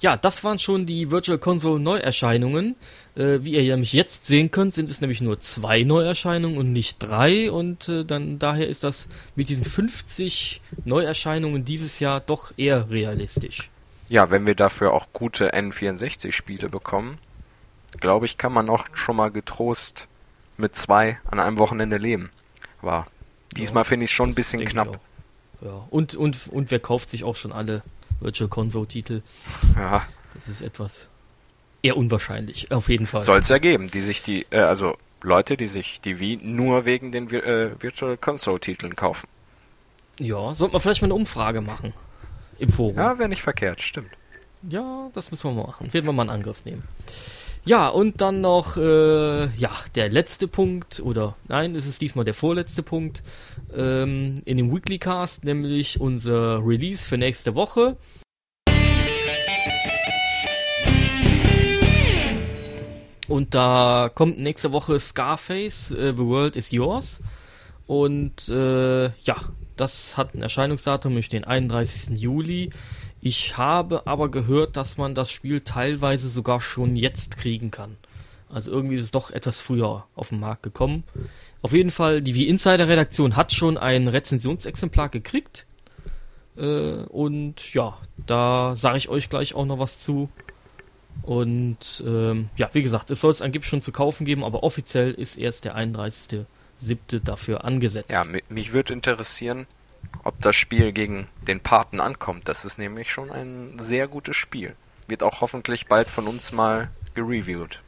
Ja, 0.00 0.16
das 0.16 0.44
waren 0.44 0.60
schon 0.60 0.86
die 0.86 1.10
Virtual 1.10 1.38
Console 1.38 1.80
Neuerscheinungen. 1.80 2.76
Äh, 3.16 3.40
wie 3.42 3.54
ihr 3.54 3.64
ja 3.64 3.76
mich 3.76 3.92
jetzt 3.92 4.26
sehen 4.26 4.52
könnt, 4.52 4.72
sind 4.72 4.88
es 4.88 5.00
nämlich 5.00 5.20
nur 5.20 5.40
zwei 5.40 5.82
Neuerscheinungen 5.82 6.56
und 6.56 6.72
nicht 6.72 6.98
drei. 7.00 7.50
Und 7.50 7.88
äh, 7.88 8.04
dann 8.04 8.38
daher 8.38 8.68
ist 8.68 8.84
das 8.84 9.08
mit 9.34 9.48
diesen 9.48 9.64
50 9.64 10.60
Neuerscheinungen 10.84 11.64
dieses 11.64 11.98
Jahr 11.98 12.20
doch 12.20 12.52
eher 12.56 12.90
realistisch. 12.90 13.70
Ja, 14.08 14.30
wenn 14.30 14.46
wir 14.46 14.54
dafür 14.54 14.92
auch 14.92 15.08
gute 15.12 15.52
N64-Spiele 15.52 16.68
bekommen, 16.68 17.18
glaube 18.00 18.26
ich, 18.26 18.38
kann 18.38 18.52
man 18.52 18.70
auch 18.70 18.84
schon 18.94 19.16
mal 19.16 19.32
getrost 19.32 20.06
mit 20.56 20.76
zwei 20.76 21.18
an 21.28 21.40
einem 21.40 21.58
Wochenende 21.58 21.96
leben. 21.96 22.30
War 22.82 23.08
diesmal 23.56 23.84
finde 23.84 24.04
ich 24.04 24.12
schon 24.12 24.30
ein 24.30 24.34
bisschen 24.34 24.64
knapp. 24.64 25.00
Ja, 25.60 25.86
und, 25.90 26.14
und, 26.14 26.48
und 26.48 26.70
wer 26.70 26.78
kauft 26.78 27.10
sich 27.10 27.24
auch 27.24 27.36
schon 27.36 27.52
alle 27.52 27.82
Virtual 28.20 28.48
Console-Titel. 28.48 29.22
Ja. 29.76 30.06
Das 30.34 30.48
ist 30.48 30.62
etwas 30.62 31.08
eher 31.82 31.96
unwahrscheinlich, 31.96 32.70
auf 32.70 32.88
jeden 32.88 33.06
Fall. 33.06 33.22
Soll 33.22 33.40
es 33.40 33.48
ja 33.48 33.58
geben, 33.58 33.88
die 33.88 34.00
sich 34.00 34.22
die, 34.22 34.46
äh, 34.50 34.58
also 34.58 34.96
Leute, 35.22 35.56
die 35.56 35.66
sich 35.66 36.00
die 36.00 36.20
Wii 36.20 36.38
nur 36.42 36.84
wegen 36.84 37.12
den 37.12 37.28
äh, 37.30 37.70
Virtual 37.80 38.16
Console-Titeln 38.16 38.94
kaufen. 38.96 39.28
Ja, 40.18 40.54
sollte 40.54 40.72
man 40.72 40.82
vielleicht 40.82 41.02
mal 41.02 41.06
eine 41.06 41.14
Umfrage 41.14 41.60
machen 41.60 41.92
im 42.58 42.70
Forum. 42.70 42.96
Ja, 42.96 43.18
wäre 43.18 43.28
nicht 43.28 43.42
verkehrt, 43.42 43.80
stimmt. 43.80 44.10
Ja, 44.68 45.08
das 45.12 45.30
müssen 45.30 45.50
wir 45.50 45.54
mal 45.54 45.68
machen. 45.68 45.92
Werden 45.92 46.06
wir 46.06 46.12
mal 46.12 46.22
einen 46.22 46.30
Angriff 46.30 46.64
nehmen. 46.64 46.82
Ja, 47.68 47.88
und 47.88 48.22
dann 48.22 48.40
noch, 48.40 48.78
äh, 48.78 49.44
ja, 49.54 49.70
der 49.94 50.08
letzte 50.08 50.48
Punkt, 50.48 51.00
oder 51.00 51.36
nein, 51.48 51.74
es 51.74 51.84
ist 51.84 52.00
diesmal 52.00 52.24
der 52.24 52.32
vorletzte 52.32 52.82
Punkt 52.82 53.22
ähm, 53.76 54.40
in 54.46 54.56
dem 54.56 54.74
Weekly 54.74 54.96
Cast, 54.96 55.44
nämlich 55.44 56.00
unser 56.00 56.66
Release 56.66 57.06
für 57.06 57.18
nächste 57.18 57.54
Woche. 57.54 57.98
Und 63.28 63.54
da 63.54 64.10
kommt 64.14 64.38
nächste 64.38 64.72
Woche 64.72 64.98
Scarface, 64.98 65.90
äh, 65.90 66.14
The 66.16 66.24
World 66.24 66.56
is 66.56 66.70
Yours. 66.70 67.20
Und 67.86 68.48
äh, 68.48 69.08
ja, 69.08 69.36
das 69.76 70.16
hat 70.16 70.34
ein 70.34 70.40
Erscheinungsdatum, 70.40 71.12
nämlich 71.12 71.28
den 71.28 71.44
31. 71.44 72.18
Juli. 72.18 72.70
Ich 73.20 73.56
habe 73.56 74.06
aber 74.06 74.30
gehört, 74.30 74.76
dass 74.76 74.96
man 74.96 75.14
das 75.14 75.30
Spiel 75.30 75.60
teilweise 75.60 76.28
sogar 76.28 76.60
schon 76.60 76.96
jetzt 76.96 77.36
kriegen 77.36 77.70
kann. 77.70 77.96
Also 78.48 78.70
irgendwie 78.70 78.94
ist 78.94 79.02
es 79.02 79.10
doch 79.10 79.30
etwas 79.30 79.60
früher 79.60 80.06
auf 80.14 80.30
den 80.30 80.40
Markt 80.40 80.62
gekommen. 80.62 81.04
Auf 81.60 81.72
jeden 81.72 81.90
Fall, 81.90 82.22
die 82.22 82.34
wie 82.34 82.48
Insider 82.48 82.88
Redaktion 82.88 83.36
hat 83.36 83.52
schon 83.52 83.76
ein 83.76 84.08
Rezensionsexemplar 84.08 85.08
gekriegt. 85.08 85.66
Äh, 86.56 87.04
und 87.08 87.74
ja, 87.74 87.98
da 88.26 88.74
sage 88.74 88.98
ich 88.98 89.08
euch 89.08 89.28
gleich 89.28 89.54
auch 89.54 89.66
noch 89.66 89.78
was 89.78 89.98
zu. 89.98 90.30
Und 91.22 92.02
ähm, 92.06 92.48
ja, 92.56 92.70
wie 92.72 92.82
gesagt, 92.82 93.10
es 93.10 93.20
soll 93.20 93.32
es 93.32 93.42
angeblich 93.42 93.68
schon 93.68 93.82
zu 93.82 93.92
kaufen 93.92 94.24
geben, 94.24 94.44
aber 94.44 94.62
offiziell 94.62 95.12
ist 95.12 95.36
erst 95.36 95.64
der 95.64 95.76
31.07. 95.76 96.46
dafür 97.22 97.64
angesetzt. 97.64 98.10
Ja, 98.10 98.24
mich 98.48 98.72
würde 98.72 98.92
interessieren, 98.94 99.66
ob 100.24 100.40
das 100.40 100.56
Spiel 100.56 100.92
gegen 100.92 101.28
den 101.46 101.60
Paten 101.60 102.00
ankommt. 102.00 102.48
Das 102.48 102.64
ist 102.64 102.78
nämlich 102.78 103.10
schon 103.10 103.30
ein 103.30 103.78
sehr 103.78 104.08
gutes 104.08 104.36
Spiel. 104.36 104.74
Wird 105.06 105.22
auch 105.22 105.40
hoffentlich 105.40 105.86
bald 105.86 106.08
von 106.08 106.26
uns 106.26 106.52
mal 106.52 106.90
gereviewt. 107.14 107.80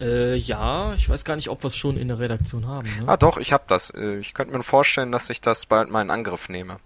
Äh, 0.00 0.36
ja, 0.36 0.94
ich 0.94 1.08
weiß 1.08 1.24
gar 1.24 1.36
nicht, 1.36 1.50
ob 1.50 1.62
wir 1.62 1.68
es 1.68 1.76
schon 1.76 1.98
in 1.98 2.08
der 2.08 2.18
Redaktion 2.18 2.66
haben. 2.66 2.88
Ne? 2.98 3.06
Ah 3.06 3.18
doch, 3.18 3.36
ich 3.36 3.52
habe 3.52 3.64
das. 3.66 3.90
Äh, 3.90 4.16
ich 4.16 4.32
könnte 4.32 4.56
mir 4.56 4.62
vorstellen, 4.62 5.12
dass 5.12 5.28
ich 5.28 5.40
das 5.40 5.66
bald 5.66 5.90
mal 5.90 6.02
in 6.02 6.10
Angriff 6.10 6.48
nehme. 6.48 6.78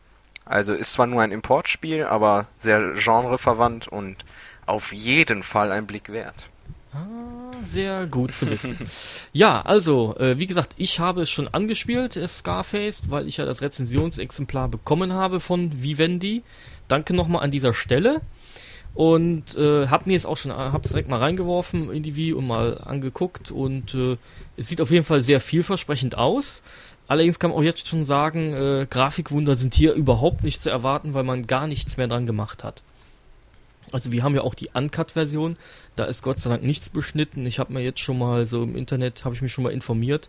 Also 0.44 0.74
ist 0.74 0.92
zwar 0.92 1.06
nur 1.06 1.22
ein 1.22 1.32
Importspiel, 1.32 2.04
aber 2.04 2.46
sehr 2.58 2.92
genreverwandt 2.92 3.88
und 3.88 4.24
auf 4.66 4.92
jeden 4.92 5.42
Fall 5.42 5.72
ein 5.72 5.86
Blick 5.86 6.10
wert. 6.10 6.48
Ah, 6.92 7.43
sehr 7.62 8.06
gut 8.06 8.34
zu 8.34 8.50
wissen. 8.50 8.76
ja, 9.32 9.62
also, 9.62 10.16
äh, 10.18 10.38
wie 10.38 10.46
gesagt, 10.46 10.72
ich 10.76 11.00
habe 11.00 11.22
es 11.22 11.30
schon 11.30 11.48
angespielt, 11.48 12.16
äh, 12.16 12.26
Scarface, 12.26 13.04
weil 13.08 13.28
ich 13.28 13.36
ja 13.36 13.44
das 13.44 13.62
Rezensionsexemplar 13.62 14.68
bekommen 14.68 15.12
habe 15.12 15.40
von 15.40 15.82
Vivendi. 15.82 16.42
Danke 16.88 17.14
nochmal 17.14 17.42
an 17.42 17.50
dieser 17.50 17.74
Stelle. 17.74 18.20
Und 18.94 19.56
äh, 19.56 19.88
hab 19.88 20.06
mir 20.06 20.12
jetzt 20.12 20.26
auch 20.26 20.36
schon, 20.36 20.52
äh, 20.52 20.54
hab's 20.54 20.90
direkt 20.90 21.08
mal 21.08 21.18
reingeworfen 21.18 21.90
in 21.90 22.02
die 22.02 22.14
Wii 22.14 22.32
und 22.34 22.46
mal 22.46 22.78
angeguckt 22.78 23.50
und 23.50 23.94
äh, 23.94 24.16
es 24.56 24.68
sieht 24.68 24.80
auf 24.80 24.92
jeden 24.92 25.04
Fall 25.04 25.20
sehr 25.20 25.40
vielversprechend 25.40 26.16
aus. 26.16 26.62
Allerdings 27.08 27.38
kann 27.38 27.50
man 27.50 27.58
auch 27.58 27.64
jetzt 27.64 27.86
schon 27.88 28.04
sagen, 28.04 28.54
äh, 28.54 28.86
Grafikwunder 28.88 29.56
sind 29.56 29.74
hier 29.74 29.94
überhaupt 29.94 30.44
nicht 30.44 30.62
zu 30.62 30.70
erwarten, 30.70 31.12
weil 31.12 31.24
man 31.24 31.46
gar 31.46 31.66
nichts 31.66 31.96
mehr 31.96 32.06
dran 32.06 32.24
gemacht 32.24 32.62
hat. 32.62 32.82
Also 33.94 34.10
wir 34.10 34.24
haben 34.24 34.34
ja 34.34 34.42
auch 34.42 34.54
die 34.54 34.70
Uncut-Version, 34.74 35.56
da 35.94 36.04
ist 36.04 36.22
Gott 36.22 36.40
sei 36.40 36.50
Dank 36.50 36.64
nichts 36.64 36.88
beschnitten. 36.88 37.46
Ich 37.46 37.60
habe 37.60 37.72
mir 37.72 37.80
jetzt 37.80 38.00
schon 38.00 38.18
mal 38.18 38.44
so 38.44 38.64
im 38.64 38.76
Internet, 38.76 39.24
habe 39.24 39.36
ich 39.36 39.40
mich 39.42 39.52
schon 39.52 39.62
mal 39.62 39.72
informiert. 39.72 40.28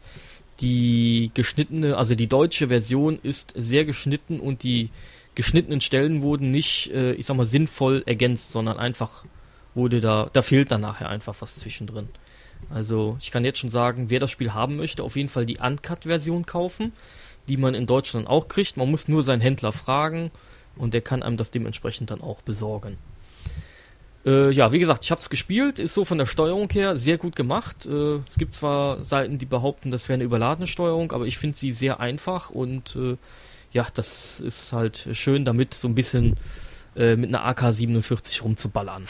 Die 0.62 1.32
geschnittene, 1.34 1.98
also 1.98 2.14
die 2.14 2.28
deutsche 2.28 2.68
Version 2.68 3.18
ist 3.24 3.54
sehr 3.56 3.84
geschnitten 3.84 4.40
und 4.40 4.62
die 4.62 4.92
geschnittenen 5.34 5.82
Stellen 5.82 6.22
wurden 6.22 6.52
nicht, 6.52 6.92
äh, 6.94 7.14
ich 7.14 7.26
sag 7.26 7.38
mal, 7.38 7.46
sinnvoll 7.48 8.04
ergänzt, 8.06 8.52
sondern 8.52 8.78
einfach 8.78 9.26
wurde 9.74 10.00
da, 10.00 10.30
da 10.32 10.44
fehlt 10.44 10.72
dann 10.72 10.82
nachher 10.82 11.10
einfach 11.10 11.36
was 11.40 11.56
zwischendrin. 11.56 12.08
Also 12.70 13.18
ich 13.20 13.32
kann 13.32 13.46
jetzt 13.46 13.58
schon 13.58 13.72
sagen, 13.72 14.12
wer 14.12 14.20
das 14.20 14.30
Spiel 14.30 14.54
haben 14.54 14.78
möchte, 14.78 15.04
auf 15.04 15.16
jeden 15.16 15.30
Fall 15.30 15.48
die 15.48 15.58
Uncut-Version 15.58 16.46
kaufen, 16.46 16.94
die 17.48 17.58
man 17.58 17.74
in 17.74 17.88
Deutschland 17.88 18.28
auch 18.28 18.48
kriegt. 18.48 18.78
Man 18.78 18.92
muss 18.92 19.08
nur 19.08 19.24
seinen 19.24 19.42
Händler 19.42 19.72
fragen 19.72 20.30
und 20.76 20.94
der 20.94 21.02
kann 21.02 21.24
einem 21.24 21.38
das 21.38 21.50
dementsprechend 21.50 22.12
dann 22.12 22.22
auch 22.22 22.44
besorgen. 22.44 22.98
Äh, 24.26 24.50
ja, 24.52 24.72
wie 24.72 24.80
gesagt, 24.80 25.04
ich 25.04 25.12
habe 25.12 25.22
es 25.22 25.30
gespielt, 25.30 25.78
ist 25.78 25.94
so 25.94 26.04
von 26.04 26.18
der 26.18 26.26
Steuerung 26.26 26.70
her 26.72 26.98
sehr 26.98 27.18
gut 27.18 27.36
gemacht. 27.36 27.86
Äh, 27.86 28.20
es 28.28 28.38
gibt 28.38 28.54
zwar 28.54 29.04
Seiten, 29.06 29.38
die 29.38 29.46
behaupten, 29.46 29.92
das 29.92 30.10
wäre 30.10 30.16
eine 30.16 30.24
überladene 30.24 30.68
Steuerung, 30.68 31.12
aber 31.12 31.26
ich 31.26 31.38
finde 31.38 31.58
sie 31.58 31.72
sehr 31.72 32.00
einfach 32.00 32.50
und 32.50 32.96
äh, 32.96 33.18
ja, 33.72 33.86
das 33.94 34.40
ist 34.40 34.74
halt 34.74 35.10
schön, 35.12 35.46
damit 35.46 35.74
so 35.74 35.88
ein 35.88 35.96
bisschen 35.96 36.38
äh, 36.96 37.16
mit 37.16 37.36
einer 37.36 37.46
AK-47 37.46 38.42
rumzuballern. 38.42 39.06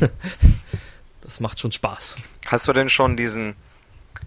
das 1.22 1.40
macht 1.40 1.58
schon 1.58 1.72
Spaß. 1.72 2.18
Hast 2.46 2.68
du 2.68 2.72
denn 2.72 2.88
schon 2.88 3.16
diesen 3.16 3.56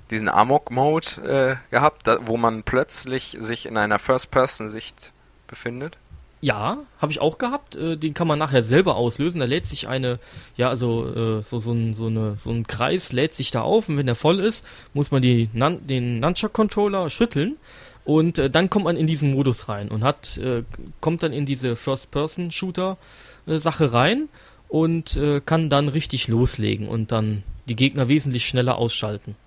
diesen 0.10 0.30
Amok-Mode 0.30 1.60
äh, 1.72 1.72
gehabt, 1.72 2.08
da, 2.08 2.20
wo 2.28 2.38
man 2.38 2.64
plötzlich 2.64 3.38
sich 3.40 3.66
in 3.66 3.78
einer 3.78 4.00
First-Person-Sicht 4.00 5.12
befindet? 5.48 5.98
Ja, 6.44 6.80
habe 6.98 7.12
ich 7.14 7.22
auch 7.22 7.38
gehabt. 7.38 7.78
Äh, 7.78 7.96
den 7.96 8.14
kann 8.14 8.28
man 8.28 8.38
nachher 8.38 8.64
selber 8.64 8.98
auslösen. 8.98 9.40
Da 9.40 9.46
lädt 9.46 9.66
sich 9.66 9.88
eine, 9.88 10.20
ja, 10.58 10.68
also 10.68 11.08
äh, 11.08 11.42
so, 11.42 11.60
so, 11.60 11.72
ein, 11.72 11.94
so, 11.94 12.08
eine, 12.08 12.36
so 12.36 12.50
ein 12.50 12.68
Kreis 12.68 13.14
lädt 13.14 13.34
sich 13.34 13.52
da 13.52 13.62
auf 13.62 13.88
und 13.88 13.96
wenn 13.96 14.08
der 14.08 14.16
voll 14.16 14.42
ist, 14.42 14.66
muss 14.94 15.10
man 15.10 15.22
die, 15.22 15.50
Nun 15.54 15.88
den 15.88 16.20
Nunchuck-Controller 16.20 17.10
schütteln 17.10 17.56
und 18.04 18.40
äh, 18.40 18.50
dann 18.50 18.70
kommt 18.70 18.84
man 18.84 18.98
in 18.98 19.08
diesen 19.08 19.32
Modus 19.32 19.70
rein 19.70 19.88
und 19.88 20.04
hat, 20.04 20.38
äh, 20.38 20.64
kommt 21.00 21.24
dann 21.24 21.32
in 21.32 21.46
diese 21.46 21.78
First-Person-Shooter-Sache 21.78 23.94
rein 23.94 24.28
und 24.68 25.16
äh, 25.16 25.40
kann 25.40 25.70
dann 25.70 25.88
richtig 25.88 26.28
loslegen 26.28 26.90
und 26.90 27.14
dann 27.14 27.44
die 27.70 27.78
Gegner 27.78 28.10
wesentlich 28.10 28.46
schneller 28.46 28.76
ausschalten. 28.76 29.38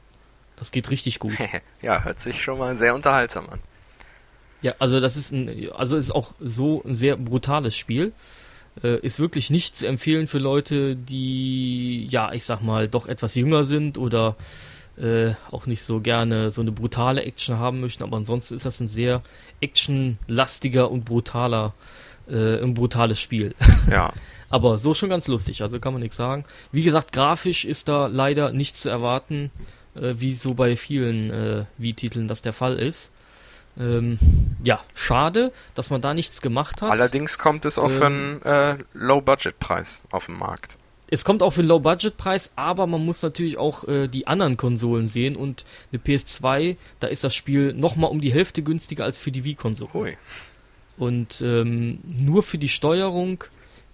Das 0.57 0.73
geht 0.73 0.91
richtig 0.91 1.19
gut. 1.19 1.35
ja, 1.83 2.05
hört 2.05 2.21
sich 2.21 2.43
schon 2.43 2.57
mal 2.57 2.79
sehr 2.79 2.95
unterhaltsam 2.95 3.51
an. 3.51 3.59
Ja, 4.63 4.75
also 4.79 5.01
das 5.01 5.17
ist 5.17 5.33
ein, 5.33 5.71
also 5.75 5.97
ist 5.97 6.15
auch 6.15 6.33
so 6.41 6.83
ein 6.85 6.95
sehr 6.97 7.17
brutales 7.17 7.77
Spiel. 7.77 8.13
Äh, 8.83 8.99
ist 9.01 9.21
wirklich 9.21 9.51
nicht 9.51 9.77
zu 9.77 9.87
empfehlen 9.87 10.27
für 10.27 10.39
Leute, 10.39 10.97
die, 10.97 12.07
ja, 12.07 12.33
ich 12.33 12.45
sag 12.45 12.63
mal, 12.63 12.89
doch 12.89 13.07
etwas 13.07 13.35
jünger 13.35 13.65
sind 13.65 13.97
oder 13.97 14.37
äh, 14.99 15.33
auch 15.51 15.67
nicht 15.67 15.83
so 15.83 16.01
gerne 16.01 16.51
so 16.51 16.61
eine 16.61 16.73
brutale 16.73 17.23
Action 17.23 17.59
haben 17.59 17.81
möchten. 17.81 18.03
Aber 18.03 18.17
ansonsten 18.17 18.55
ist 18.55 18.67
das 18.67 18.81
ein 18.81 18.89
sehr 18.89 19.23
actionlastiger 19.61 20.91
und 20.91 21.05
brutaler, 21.05 21.75
äh, 22.29 22.63
ein 22.63 22.75
brutales 22.75 23.21
Spiel. 23.21 23.55
Ja. 23.91 24.13
Aber 24.49 24.79
so 24.79 24.95
schon 24.95 25.09
ganz 25.09 25.27
lustig, 25.27 25.63
also 25.63 25.81
kann 25.81 25.93
man 25.93 26.03
nichts 26.03 26.17
sagen. 26.17 26.45
Wie 26.71 26.85
gesagt, 26.85 27.13
grafisch 27.13 27.65
ist 27.65 27.89
da 27.89 28.07
leider 28.07 28.53
nicht 28.53 28.77
zu 28.77 28.89
erwarten, 28.89 29.51
äh, 29.97 30.15
wie 30.19 30.35
so 30.35 30.55
bei 30.55 30.77
vielen 30.77 31.31
äh, 31.31 31.65
Wii-Titeln 31.79 32.29
das 32.29 32.43
der 32.43 32.53
Fall 32.53 32.77
ist. 32.77 33.11
Ähm, 33.79 34.19
ja, 34.63 34.81
schade, 34.95 35.53
dass 35.75 35.91
man 35.91 36.01
da 36.01 36.15
nichts 36.15 36.41
gemacht 36.41 36.83
hat. 36.83 36.91
Allerdings 36.91 37.39
kommt 37.39 37.65
es 37.65 37.79
auch 37.79 37.91
ähm, 37.91 38.41
einen 38.43 38.43
äh, 38.43 38.79
Low-Budget-Preis 38.95 40.03
auf 40.11 40.27
den 40.27 40.39
Markt. 40.39 40.79
Es 41.09 41.25
kommt 41.25 41.43
auch 41.43 41.51
für 41.51 41.61
einen 41.61 41.69
Low-Budget-Preis, 41.69 42.53
aber 42.57 42.87
man 42.87 43.05
muss 43.05 43.23
natürlich 43.23 43.59
auch 43.59 43.87
äh, 43.87 44.09
die 44.09 44.27
anderen 44.27 44.57
Konsolen 44.57 45.07
sehen 45.07 45.37
und 45.37 45.65
eine 45.93 46.01
PS2, 46.01 46.77
da 47.01 47.07
ist 47.07 47.23
das 47.23 47.35
Spiel 47.35 47.75
nochmal 47.75 48.11
um 48.11 48.21
die 48.21 48.33
Hälfte 48.33 48.63
günstiger 48.63 49.05
als 49.05 49.19
für 49.19 49.31
die 49.31 49.45
Wii-Konsole. 49.45 50.17
Und 50.97 51.43
ähm, 51.43 52.01
nur 52.05 52.43
für 52.43 52.59
die 52.59 52.69
Steuerung, 52.71 53.45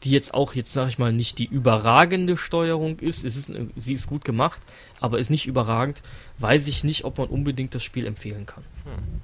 die 0.04 0.10
jetzt 0.10 0.32
auch, 0.32 0.54
jetzt 0.54 0.72
sag 0.72 0.88
ich 0.88 0.98
mal, 0.98 1.12
nicht 1.12 1.38
die 1.38 1.44
überragende 1.44 2.36
Steuerung 2.36 3.00
ist, 3.00 3.24
es 3.24 3.36
ist, 3.36 3.52
sie 3.76 3.92
ist 3.92 4.06
gut 4.06 4.24
gemacht, 4.24 4.62
aber 5.00 5.18
ist 5.18 5.30
nicht 5.30 5.46
überragend, 5.46 6.02
weiß 6.38 6.66
ich 6.68 6.82
nicht, 6.84 7.04
ob 7.04 7.18
man 7.18 7.28
unbedingt 7.28 7.74
das 7.74 7.84
Spiel 7.84 8.06
empfehlen 8.06 8.46
kann. 8.46 8.64
Hm. 8.84 9.20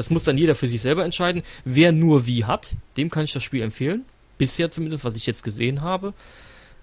Das 0.00 0.08
muss 0.08 0.24
dann 0.24 0.38
jeder 0.38 0.54
für 0.54 0.66
sich 0.66 0.80
selber 0.80 1.04
entscheiden. 1.04 1.42
Wer 1.66 1.92
nur 1.92 2.24
wie 2.24 2.46
hat, 2.46 2.74
dem 2.96 3.10
kann 3.10 3.22
ich 3.22 3.34
das 3.34 3.42
Spiel 3.42 3.60
empfehlen. 3.60 4.06
Bisher 4.38 4.70
zumindest, 4.70 5.04
was 5.04 5.14
ich 5.14 5.26
jetzt 5.26 5.44
gesehen 5.44 5.82
habe. 5.82 6.14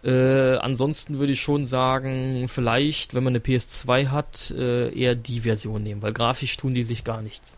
Äh, 0.03 0.57
ansonsten 0.57 1.17
würde 1.17 1.33
ich 1.33 1.41
schon 1.41 1.65
sagen, 1.65 2.45
vielleicht, 2.47 3.15
wenn 3.15 3.23
man 3.23 3.31
eine 3.31 3.39
PS2 3.39 4.09
hat, 4.09 4.51
äh, 4.51 4.95
eher 4.95 5.15
die 5.15 5.41
Version 5.41 5.81
nehmen, 5.81 6.03
weil 6.03 6.13
grafisch 6.13 6.57
tun 6.57 6.75
die 6.75 6.83
sich 6.83 7.03
gar 7.03 7.23
nichts. 7.23 7.57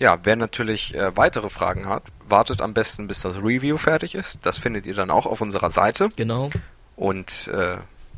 Ja, 0.00 0.18
wer 0.24 0.34
natürlich 0.34 0.92
äh, 0.96 1.16
weitere 1.16 1.48
Fragen 1.48 1.86
hat, 1.86 2.02
wartet 2.26 2.60
am 2.62 2.74
besten, 2.74 3.06
bis 3.06 3.20
das 3.20 3.36
Review 3.36 3.76
fertig 3.76 4.16
ist. 4.16 4.40
Das 4.42 4.58
findet 4.58 4.88
ihr 4.88 4.94
dann 4.94 5.12
auch 5.12 5.26
auf 5.26 5.40
unserer 5.40 5.70
Seite. 5.70 6.08
Genau. 6.16 6.50
Und 6.96 7.46
äh, 7.46 7.76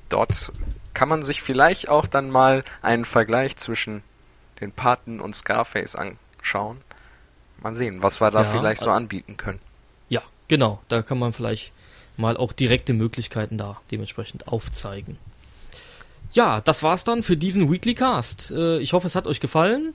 dort 0.09 0.53
kann 0.95 1.11
man 1.11 1.23
sich 1.23 1.43
vielleicht 1.43 1.91
auch 1.91 2.07
dann 2.07 2.31
mal 2.31 2.65
einen 2.81 3.05
Vergleich 3.05 3.59
zwischen 3.59 4.03
den 4.65 4.73
Paten 4.73 5.21
und 5.21 5.37
Scarface 5.37 5.97
anschauen. 5.97 6.79
Mal 7.63 7.75
sehen, 7.75 8.03
was 8.03 8.21
wir 8.21 8.31
da 8.31 8.43
ja, 8.43 8.49
vielleicht 8.49 8.81
so 8.81 8.91
anbieten 8.91 9.37
können. 9.37 9.61
Ja, 10.09 10.23
genau. 10.49 10.81
Da 10.89 11.03
kann 11.03 11.19
man 11.19 11.33
vielleicht 11.33 11.73
mal 12.17 12.37
auch 12.37 12.53
direkte 12.53 12.93
Möglichkeiten 12.93 13.59
da 13.59 13.81
dementsprechend 13.91 14.49
aufzeigen. 14.49 15.19
Ja, 16.33 16.61
das 16.61 16.83
war's 16.83 17.05
dann 17.05 17.23
für 17.23 17.37
diesen 17.37 17.71
Weekly 17.71 17.95
Cast. 17.95 18.51
Äh, 18.51 18.79
ich 18.79 18.93
hoffe, 18.93 19.07
es 19.07 19.15
hat 19.15 19.27
euch 19.27 19.41
gefallen. 19.41 19.95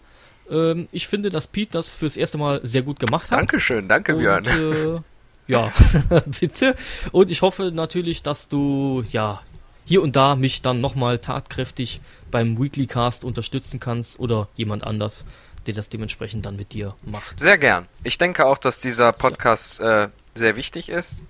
Ähm, 0.50 0.88
ich 0.92 1.08
finde, 1.08 1.30
dass 1.30 1.48
Pete 1.48 1.72
das 1.74 1.96
fürs 1.96 2.16
erste 2.18 2.38
Mal 2.38 2.62
sehr 2.64 2.82
gut 2.82 3.00
gemacht 3.00 3.30
hat. 3.32 3.38
Dankeschön, 3.38 3.88
danke 3.88 4.16
Björn. 4.16 4.46
Äh, 4.46 5.02
Ja, 5.48 5.72
bitte. 6.40 6.76
Und 7.12 7.32
ich 7.32 7.42
hoffe 7.42 7.72
natürlich, 7.74 8.22
dass 8.22 8.48
du, 8.50 9.04
ja, 9.12 9.42
hier 9.90 10.04
und 10.04 10.16
da 10.16 10.36
mich 10.36 10.62
dann 10.62 10.82
nochmal 10.82 11.18
tatkräftig 11.18 12.00
beim 12.30 12.62
Weekly 12.62 12.86
Cast 12.86 13.24
unterstützen 13.24 13.80
kannst 13.80 14.20
oder 14.20 14.48
jemand 14.56 14.84
anders, 14.84 15.26
der 15.66 15.74
das 15.74 15.90
dementsprechend 15.90 16.46
dann 16.46 16.58
mit 16.58 16.74
dir 16.74 16.94
macht. 17.02 17.40
Sehr 17.40 17.58
gern. 17.58 17.88
Ich 18.04 18.20
denke 18.20 18.46
auch, 18.46 18.60
dass 18.60 18.80
dieser 18.80 19.12
Podcast 19.14 19.80
äh, 19.80 20.10
sehr 20.36 20.56
wichtig 20.56 20.90
ist. 20.90 21.24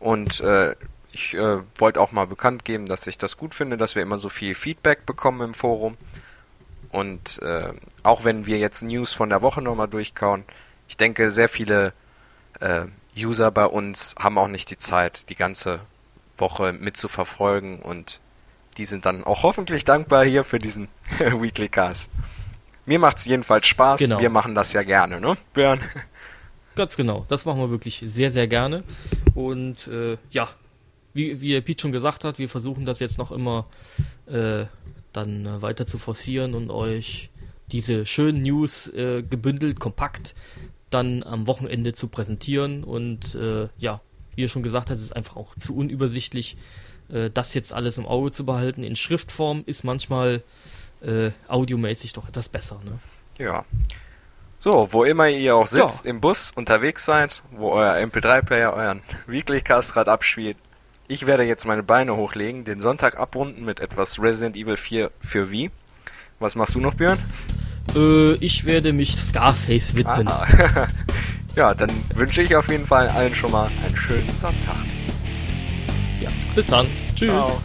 Und 0.00 0.40
äh, 0.40 0.74
ich 1.12 1.34
äh, 1.34 1.58
wollte 1.78 2.00
auch 2.00 2.10
mal 2.10 2.26
bekannt 2.26 2.64
geben, 2.64 2.86
dass 2.86 3.06
ich 3.06 3.18
das 3.18 3.36
gut 3.36 3.54
finde, 3.54 3.76
dass 3.76 3.94
wir 3.94 4.02
immer 4.02 4.18
so 4.18 4.28
viel 4.28 4.56
Feedback 4.56 5.06
bekommen 5.06 5.40
im 5.40 5.54
Forum. 5.54 5.96
Und 6.90 7.40
äh, 7.40 7.72
auch 8.02 8.24
wenn 8.24 8.46
wir 8.46 8.58
jetzt 8.58 8.82
News 8.82 9.12
von 9.12 9.28
der 9.28 9.42
Woche 9.42 9.62
nochmal 9.62 9.86
durchkauen, 9.86 10.42
ich 10.88 10.96
denke, 10.96 11.30
sehr 11.30 11.48
viele 11.48 11.92
äh, 12.58 12.86
User 13.16 13.52
bei 13.52 13.66
uns 13.66 14.16
haben 14.18 14.38
auch 14.38 14.48
nicht 14.48 14.70
die 14.70 14.78
Zeit, 14.78 15.28
die 15.30 15.36
ganze 15.36 15.78
Woche 16.40 16.72
mitzuverfolgen 16.72 17.80
und 17.80 18.20
die 18.76 18.84
sind 18.84 19.04
dann 19.06 19.24
auch 19.24 19.42
hoffentlich 19.42 19.84
dankbar 19.84 20.24
hier 20.24 20.44
für 20.44 20.58
diesen 20.58 20.88
Weekly 21.18 21.68
Cast. 21.68 22.10
Mir 22.86 22.98
macht 22.98 23.18
es 23.18 23.26
jedenfalls 23.26 23.66
Spaß, 23.66 24.00
genau. 24.00 24.20
wir 24.20 24.30
machen 24.30 24.54
das 24.54 24.72
ja 24.72 24.82
gerne, 24.82 25.20
ne, 25.20 25.36
Björn? 25.54 25.80
Ganz 26.74 26.96
genau, 26.96 27.26
das 27.28 27.44
machen 27.44 27.60
wir 27.60 27.70
wirklich 27.70 28.00
sehr, 28.04 28.30
sehr 28.30 28.46
gerne. 28.46 28.84
Und 29.34 29.86
äh, 29.88 30.16
ja, 30.30 30.48
wie, 31.12 31.40
wie 31.40 31.60
Pete 31.60 31.82
schon 31.82 31.92
gesagt 31.92 32.24
hat, 32.24 32.38
wir 32.38 32.48
versuchen 32.48 32.86
das 32.86 33.00
jetzt 33.00 33.18
noch 33.18 33.32
immer 33.32 33.66
äh, 34.26 34.64
dann 35.12 35.60
weiter 35.60 35.86
zu 35.86 35.98
forcieren 35.98 36.54
und 36.54 36.70
euch 36.70 37.30
diese 37.72 38.06
schönen 38.06 38.42
News 38.42 38.88
äh, 38.88 39.22
gebündelt, 39.22 39.80
kompakt 39.80 40.34
dann 40.90 41.22
am 41.22 41.46
Wochenende 41.46 41.92
zu 41.92 42.08
präsentieren. 42.08 42.84
Und 42.84 43.34
äh, 43.34 43.68
ja, 43.78 44.00
wie 44.34 44.42
ihr 44.42 44.48
schon 44.48 44.62
gesagt 44.62 44.90
habt, 44.90 44.98
ist 44.98 45.04
es 45.04 45.12
einfach 45.12 45.36
auch 45.36 45.54
zu 45.56 45.76
unübersichtlich, 45.76 46.56
äh, 47.12 47.30
das 47.32 47.54
jetzt 47.54 47.72
alles 47.72 47.98
im 47.98 48.06
Auge 48.06 48.30
zu 48.30 48.44
behalten. 48.44 48.82
In 48.82 48.96
Schriftform 48.96 49.62
ist 49.66 49.84
manchmal 49.84 50.42
äh, 51.02 51.30
audiomäßig 51.48 52.12
doch 52.12 52.28
etwas 52.28 52.48
besser. 52.48 52.80
Ne? 52.84 52.98
Ja. 53.38 53.64
So, 54.58 54.88
wo 54.90 55.04
immer 55.04 55.28
ihr 55.28 55.56
auch 55.56 55.66
sitzt, 55.66 56.04
ja. 56.04 56.10
im 56.10 56.20
Bus, 56.20 56.52
unterwegs 56.54 57.06
seid, 57.06 57.42
wo 57.50 57.70
euer 57.70 57.94
MP3-Player 57.94 58.74
euren 58.74 59.02
Weekly 59.26 59.62
Cast 59.62 59.94
gerade 59.94 60.12
abspielt, 60.12 60.58
ich 61.08 61.26
werde 61.26 61.42
jetzt 61.42 61.66
meine 61.66 61.82
Beine 61.82 62.16
hochlegen, 62.16 62.64
den 62.64 62.80
Sonntag 62.80 63.18
abrunden 63.18 63.64
mit 63.64 63.80
etwas 63.80 64.20
Resident 64.20 64.56
Evil 64.56 64.76
4 64.76 65.10
für 65.20 65.50
Wii. 65.50 65.70
Was 66.38 66.54
machst 66.54 66.74
du 66.76 66.80
noch, 66.80 66.94
Björn? 66.94 67.18
Äh, 67.96 68.34
ich 68.34 68.64
werde 68.64 68.92
mich 68.92 69.16
Scarface 69.16 69.96
widmen. 69.96 70.28
ja, 71.56 71.74
dann 71.74 71.90
wünsche 72.14 72.42
ich 72.42 72.54
auf 72.56 72.68
jeden 72.68 72.86
Fall 72.86 73.08
allen 73.08 73.34
schon 73.34 73.50
mal 73.50 73.70
einen 73.84 73.96
schönen 73.96 74.30
Sonntag. 74.40 74.76
Ja, 76.20 76.30
bis 76.54 76.66
dann. 76.66 76.86
Tschüss. 77.14 77.28
Ciao. 77.28 77.60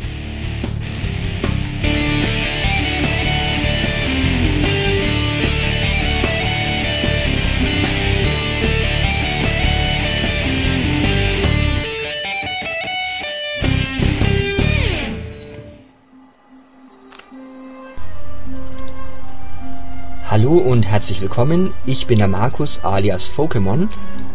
Hallo 20.45 20.59
und 20.59 20.85
herzlich 20.85 21.21
willkommen, 21.21 21.71
ich 21.87 22.05
bin 22.05 22.19
der 22.19 22.27
Markus 22.27 22.81
alias 22.83 23.31
Pokémon 23.35 23.87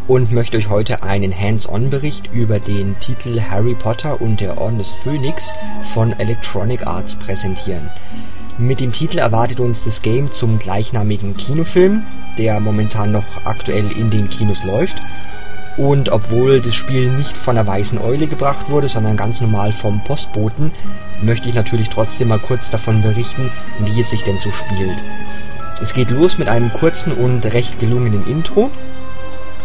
und 0.09 0.33
möchte 0.33 0.57
euch 0.57 0.67
heute 0.67 1.03
einen 1.03 1.33
Hands-on-Bericht 1.33 2.33
über 2.33 2.59
den 2.59 2.99
Titel 2.99 3.39
Harry 3.39 3.75
Potter 3.75 4.19
und 4.19 4.41
der 4.41 4.59
Orden 4.59 4.77
des 4.77 4.89
Phönix 4.89 5.53
von 5.93 6.11
Electronic 6.19 6.85
Arts 6.85 7.15
präsentieren. 7.15 7.89
Mit 8.57 8.81
dem 8.81 8.91
Titel 8.91 9.19
erwartet 9.19 9.61
uns 9.61 9.85
das 9.85 10.01
Game 10.01 10.29
zum 10.33 10.59
gleichnamigen 10.59 11.37
Kinofilm, 11.37 12.03
der 12.37 12.59
momentan 12.59 13.13
noch 13.13 13.45
aktuell 13.45 13.89
in 13.93 14.09
den 14.09 14.29
Kinos 14.29 14.65
läuft. 14.65 14.97
Und 15.77 16.09
obwohl 16.09 16.59
das 16.59 16.75
Spiel 16.75 17.09
nicht 17.09 17.37
von 17.37 17.55
der 17.55 17.65
Weißen 17.65 17.97
Eule 17.97 18.27
gebracht 18.27 18.69
wurde, 18.69 18.89
sondern 18.89 19.15
ganz 19.15 19.39
normal 19.39 19.71
vom 19.71 20.03
Postboten, 20.03 20.71
möchte 21.21 21.47
ich 21.47 21.55
natürlich 21.55 21.87
trotzdem 21.87 22.27
mal 22.27 22.39
kurz 22.39 22.69
davon 22.69 23.01
berichten, 23.01 23.49
wie 23.79 24.01
es 24.01 24.09
sich 24.09 24.23
denn 24.25 24.37
so 24.37 24.51
spielt. 24.51 25.01
Es 25.81 25.93
geht 25.93 26.11
los 26.11 26.37
mit 26.37 26.47
einem 26.47 26.71
kurzen 26.71 27.11
und 27.11 27.43
recht 27.45 27.79
gelungenen 27.79 28.25
Intro 28.27 28.69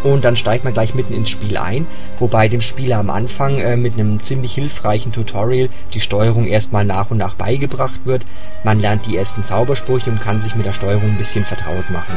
und 0.03 0.25
dann 0.25 0.35
steigt 0.35 0.63
man 0.63 0.73
gleich 0.73 0.95
mitten 0.95 1.13
ins 1.13 1.29
Spiel 1.29 1.57
ein, 1.57 1.85
wobei 2.19 2.47
dem 2.47 2.61
Spieler 2.61 2.97
am 2.97 3.09
Anfang 3.09 3.59
äh, 3.59 3.77
mit 3.77 3.93
einem 3.93 4.21
ziemlich 4.21 4.53
hilfreichen 4.53 5.11
Tutorial 5.11 5.69
die 5.93 6.01
Steuerung 6.01 6.45
erstmal 6.45 6.85
nach 6.85 7.11
und 7.11 7.17
nach 7.17 7.35
beigebracht 7.35 8.05
wird. 8.05 8.25
Man 8.63 8.79
lernt 8.79 9.05
die 9.05 9.17
ersten 9.17 9.43
Zaubersprüche 9.43 10.09
und 10.09 10.21
kann 10.21 10.39
sich 10.39 10.55
mit 10.55 10.65
der 10.65 10.73
Steuerung 10.73 11.09
ein 11.09 11.17
bisschen 11.17 11.45
vertraut 11.45 11.89
machen. 11.89 12.15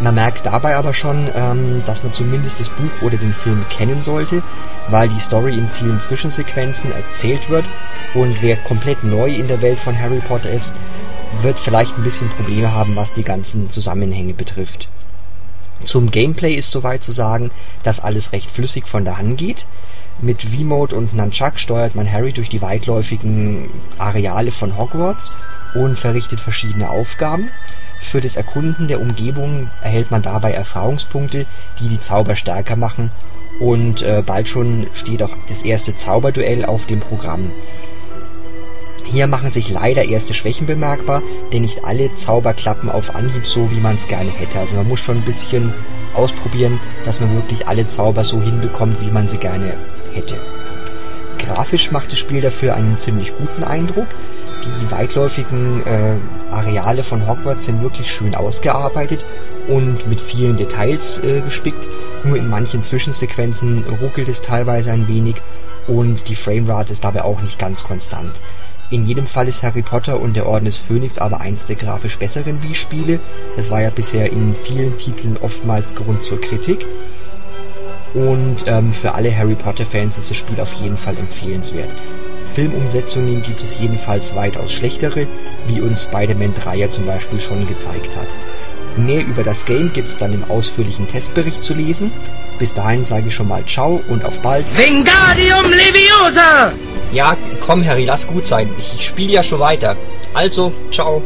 Man 0.00 0.16
merkt 0.16 0.44
dabei 0.44 0.76
aber 0.76 0.92
schon, 0.92 1.28
ähm, 1.34 1.82
dass 1.86 2.02
man 2.02 2.12
zumindest 2.12 2.60
das 2.60 2.68
Buch 2.68 3.02
oder 3.02 3.16
den 3.16 3.32
Film 3.32 3.64
kennen 3.70 4.02
sollte, 4.02 4.42
weil 4.88 5.08
die 5.08 5.20
Story 5.20 5.54
in 5.54 5.68
vielen 5.68 6.00
Zwischensequenzen 6.00 6.90
erzählt 6.92 7.48
wird 7.48 7.64
und 8.12 8.42
wer 8.42 8.56
komplett 8.56 9.04
neu 9.04 9.30
in 9.30 9.46
der 9.46 9.62
Welt 9.62 9.78
von 9.78 9.98
Harry 9.98 10.20
Potter 10.20 10.50
ist, 10.50 10.72
wird 11.42 11.58
vielleicht 11.58 11.96
ein 11.96 12.04
bisschen 12.04 12.28
Probleme 12.28 12.72
haben, 12.72 12.96
was 12.96 13.12
die 13.12 13.24
ganzen 13.24 13.70
Zusammenhänge 13.70 14.34
betrifft. 14.34 14.88
Zum 15.84 16.10
Gameplay 16.10 16.54
ist 16.54 16.70
soweit 16.70 17.02
zu 17.02 17.12
sagen, 17.12 17.50
dass 17.82 18.00
alles 18.00 18.32
recht 18.32 18.50
flüssig 18.50 18.86
von 18.86 19.04
der 19.04 19.18
Hand 19.18 19.38
geht. 19.38 19.66
Mit 20.20 20.42
V-Mode 20.42 20.94
und 20.94 21.14
Nunchuck 21.14 21.58
steuert 21.58 21.94
man 21.94 22.10
Harry 22.10 22.32
durch 22.32 22.48
die 22.48 22.62
weitläufigen 22.62 23.68
Areale 23.98 24.52
von 24.52 24.78
Hogwarts 24.78 25.32
und 25.74 25.98
verrichtet 25.98 26.40
verschiedene 26.40 26.88
Aufgaben. 26.88 27.50
Für 28.00 28.20
das 28.20 28.36
Erkunden 28.36 28.86
der 28.86 29.00
Umgebung 29.00 29.68
erhält 29.82 30.10
man 30.10 30.22
dabei 30.22 30.52
Erfahrungspunkte, 30.52 31.46
die 31.80 31.88
die 31.88 31.98
Zauber 31.98 32.36
stärker 32.36 32.76
machen 32.76 33.10
und 33.60 34.02
äh, 34.02 34.22
bald 34.24 34.48
schon 34.48 34.86
steht 34.94 35.22
auch 35.22 35.34
das 35.48 35.62
erste 35.62 35.94
Zauberduell 35.94 36.64
auf 36.64 36.86
dem 36.86 37.00
Programm. 37.00 37.50
Hier 39.04 39.26
machen 39.26 39.52
sich 39.52 39.70
leider 39.70 40.04
erste 40.04 40.34
Schwächen 40.34 40.66
bemerkbar, 40.66 41.22
denn 41.52 41.62
nicht 41.62 41.84
alle 41.84 42.14
Zauber 42.16 42.52
klappen 42.52 42.90
auf 42.90 43.14
Anhieb 43.14 43.46
so, 43.46 43.70
wie 43.70 43.80
man 43.80 43.94
es 43.96 44.08
gerne 44.08 44.30
hätte. 44.30 44.58
Also 44.58 44.76
man 44.76 44.88
muss 44.88 45.00
schon 45.00 45.18
ein 45.18 45.24
bisschen 45.24 45.72
ausprobieren, 46.14 46.80
dass 47.04 47.20
man 47.20 47.34
wirklich 47.34 47.68
alle 47.68 47.86
Zauber 47.86 48.24
so 48.24 48.40
hinbekommt, 48.40 49.00
wie 49.00 49.10
man 49.10 49.28
sie 49.28 49.38
gerne 49.38 49.74
hätte. 50.12 50.36
Grafisch 51.38 51.90
macht 51.90 52.12
das 52.12 52.18
Spiel 52.18 52.40
dafür 52.40 52.74
einen 52.74 52.98
ziemlich 52.98 53.32
guten 53.36 53.64
Eindruck. 53.64 54.06
Die 54.64 54.90
weitläufigen 54.90 55.82
äh, 55.86 56.16
Areale 56.50 57.02
von 57.02 57.28
Hogwarts 57.28 57.66
sind 57.66 57.82
wirklich 57.82 58.10
schön 58.10 58.34
ausgearbeitet 58.34 59.22
und 59.68 60.08
mit 60.08 60.20
vielen 60.20 60.56
Details 60.56 61.18
äh, 61.18 61.40
gespickt. 61.40 61.86
Nur 62.24 62.36
in 62.36 62.48
manchen 62.48 62.82
Zwischensequenzen 62.82 63.84
ruckelt 64.00 64.28
es 64.28 64.40
teilweise 64.40 64.90
ein 64.92 65.06
wenig 65.06 65.36
und 65.86 66.28
die 66.28 66.36
Framerate 66.36 66.94
ist 66.94 67.04
dabei 67.04 67.22
auch 67.22 67.42
nicht 67.42 67.58
ganz 67.58 67.84
konstant. 67.84 68.32
In 68.90 69.06
jedem 69.06 69.26
Fall 69.26 69.48
ist 69.48 69.62
Harry 69.62 69.82
Potter 69.82 70.20
und 70.20 70.36
der 70.36 70.46
Orden 70.46 70.66
des 70.66 70.76
Phönix 70.76 71.18
aber 71.18 71.40
eins 71.40 71.66
der 71.66 71.76
grafisch 71.76 72.18
besseren 72.18 72.62
Wii-Spiele. 72.62 73.18
Das 73.56 73.70
war 73.70 73.80
ja 73.80 73.90
bisher 73.90 74.30
in 74.30 74.54
vielen 74.64 74.96
Titeln 74.98 75.36
oftmals 75.40 75.94
Grund 75.94 76.22
zur 76.22 76.40
Kritik. 76.40 76.84
Und 78.12 78.64
ähm, 78.66 78.92
für 78.92 79.14
alle 79.14 79.36
Harry 79.36 79.54
Potter-Fans 79.54 80.18
ist 80.18 80.30
das 80.30 80.36
Spiel 80.36 80.60
auf 80.60 80.72
jeden 80.74 80.96
Fall 80.96 81.16
empfehlenswert. 81.18 81.90
Filmumsetzungen 82.54 83.42
gibt 83.42 83.62
es 83.64 83.80
jedenfalls 83.80 84.36
weitaus 84.36 84.72
schlechtere, 84.72 85.26
wie 85.66 85.80
uns 85.80 86.04
Spider-Man 86.04 86.54
3 86.54 86.76
ja 86.76 86.90
zum 86.90 87.06
Beispiel 87.06 87.40
schon 87.40 87.66
gezeigt 87.66 88.14
hat. 88.14 88.28
Mehr 88.96 89.22
über 89.22 89.42
das 89.42 89.64
Game 89.64 89.92
gibt's 89.92 90.16
dann 90.16 90.32
im 90.32 90.44
ausführlichen 90.44 91.08
Testbericht 91.08 91.62
zu 91.62 91.74
lesen. 91.74 92.12
Bis 92.58 92.74
dahin 92.74 93.02
sage 93.02 93.28
ich 93.28 93.34
schon 93.34 93.48
mal 93.48 93.64
Ciao 93.66 94.00
und 94.08 94.24
auf 94.24 94.38
bald. 94.40 94.64
Wingardium 94.76 95.70
Leviosa! 95.70 96.72
Ja, 97.12 97.36
komm 97.64 97.84
Harry, 97.84 98.04
lass 98.04 98.26
gut 98.26 98.46
sein. 98.46 98.68
Ich, 98.78 98.94
ich 98.94 99.06
spiele 99.06 99.32
ja 99.32 99.42
schon 99.42 99.60
weiter. 99.60 99.96
Also, 100.32 100.72
ciao. 100.92 101.22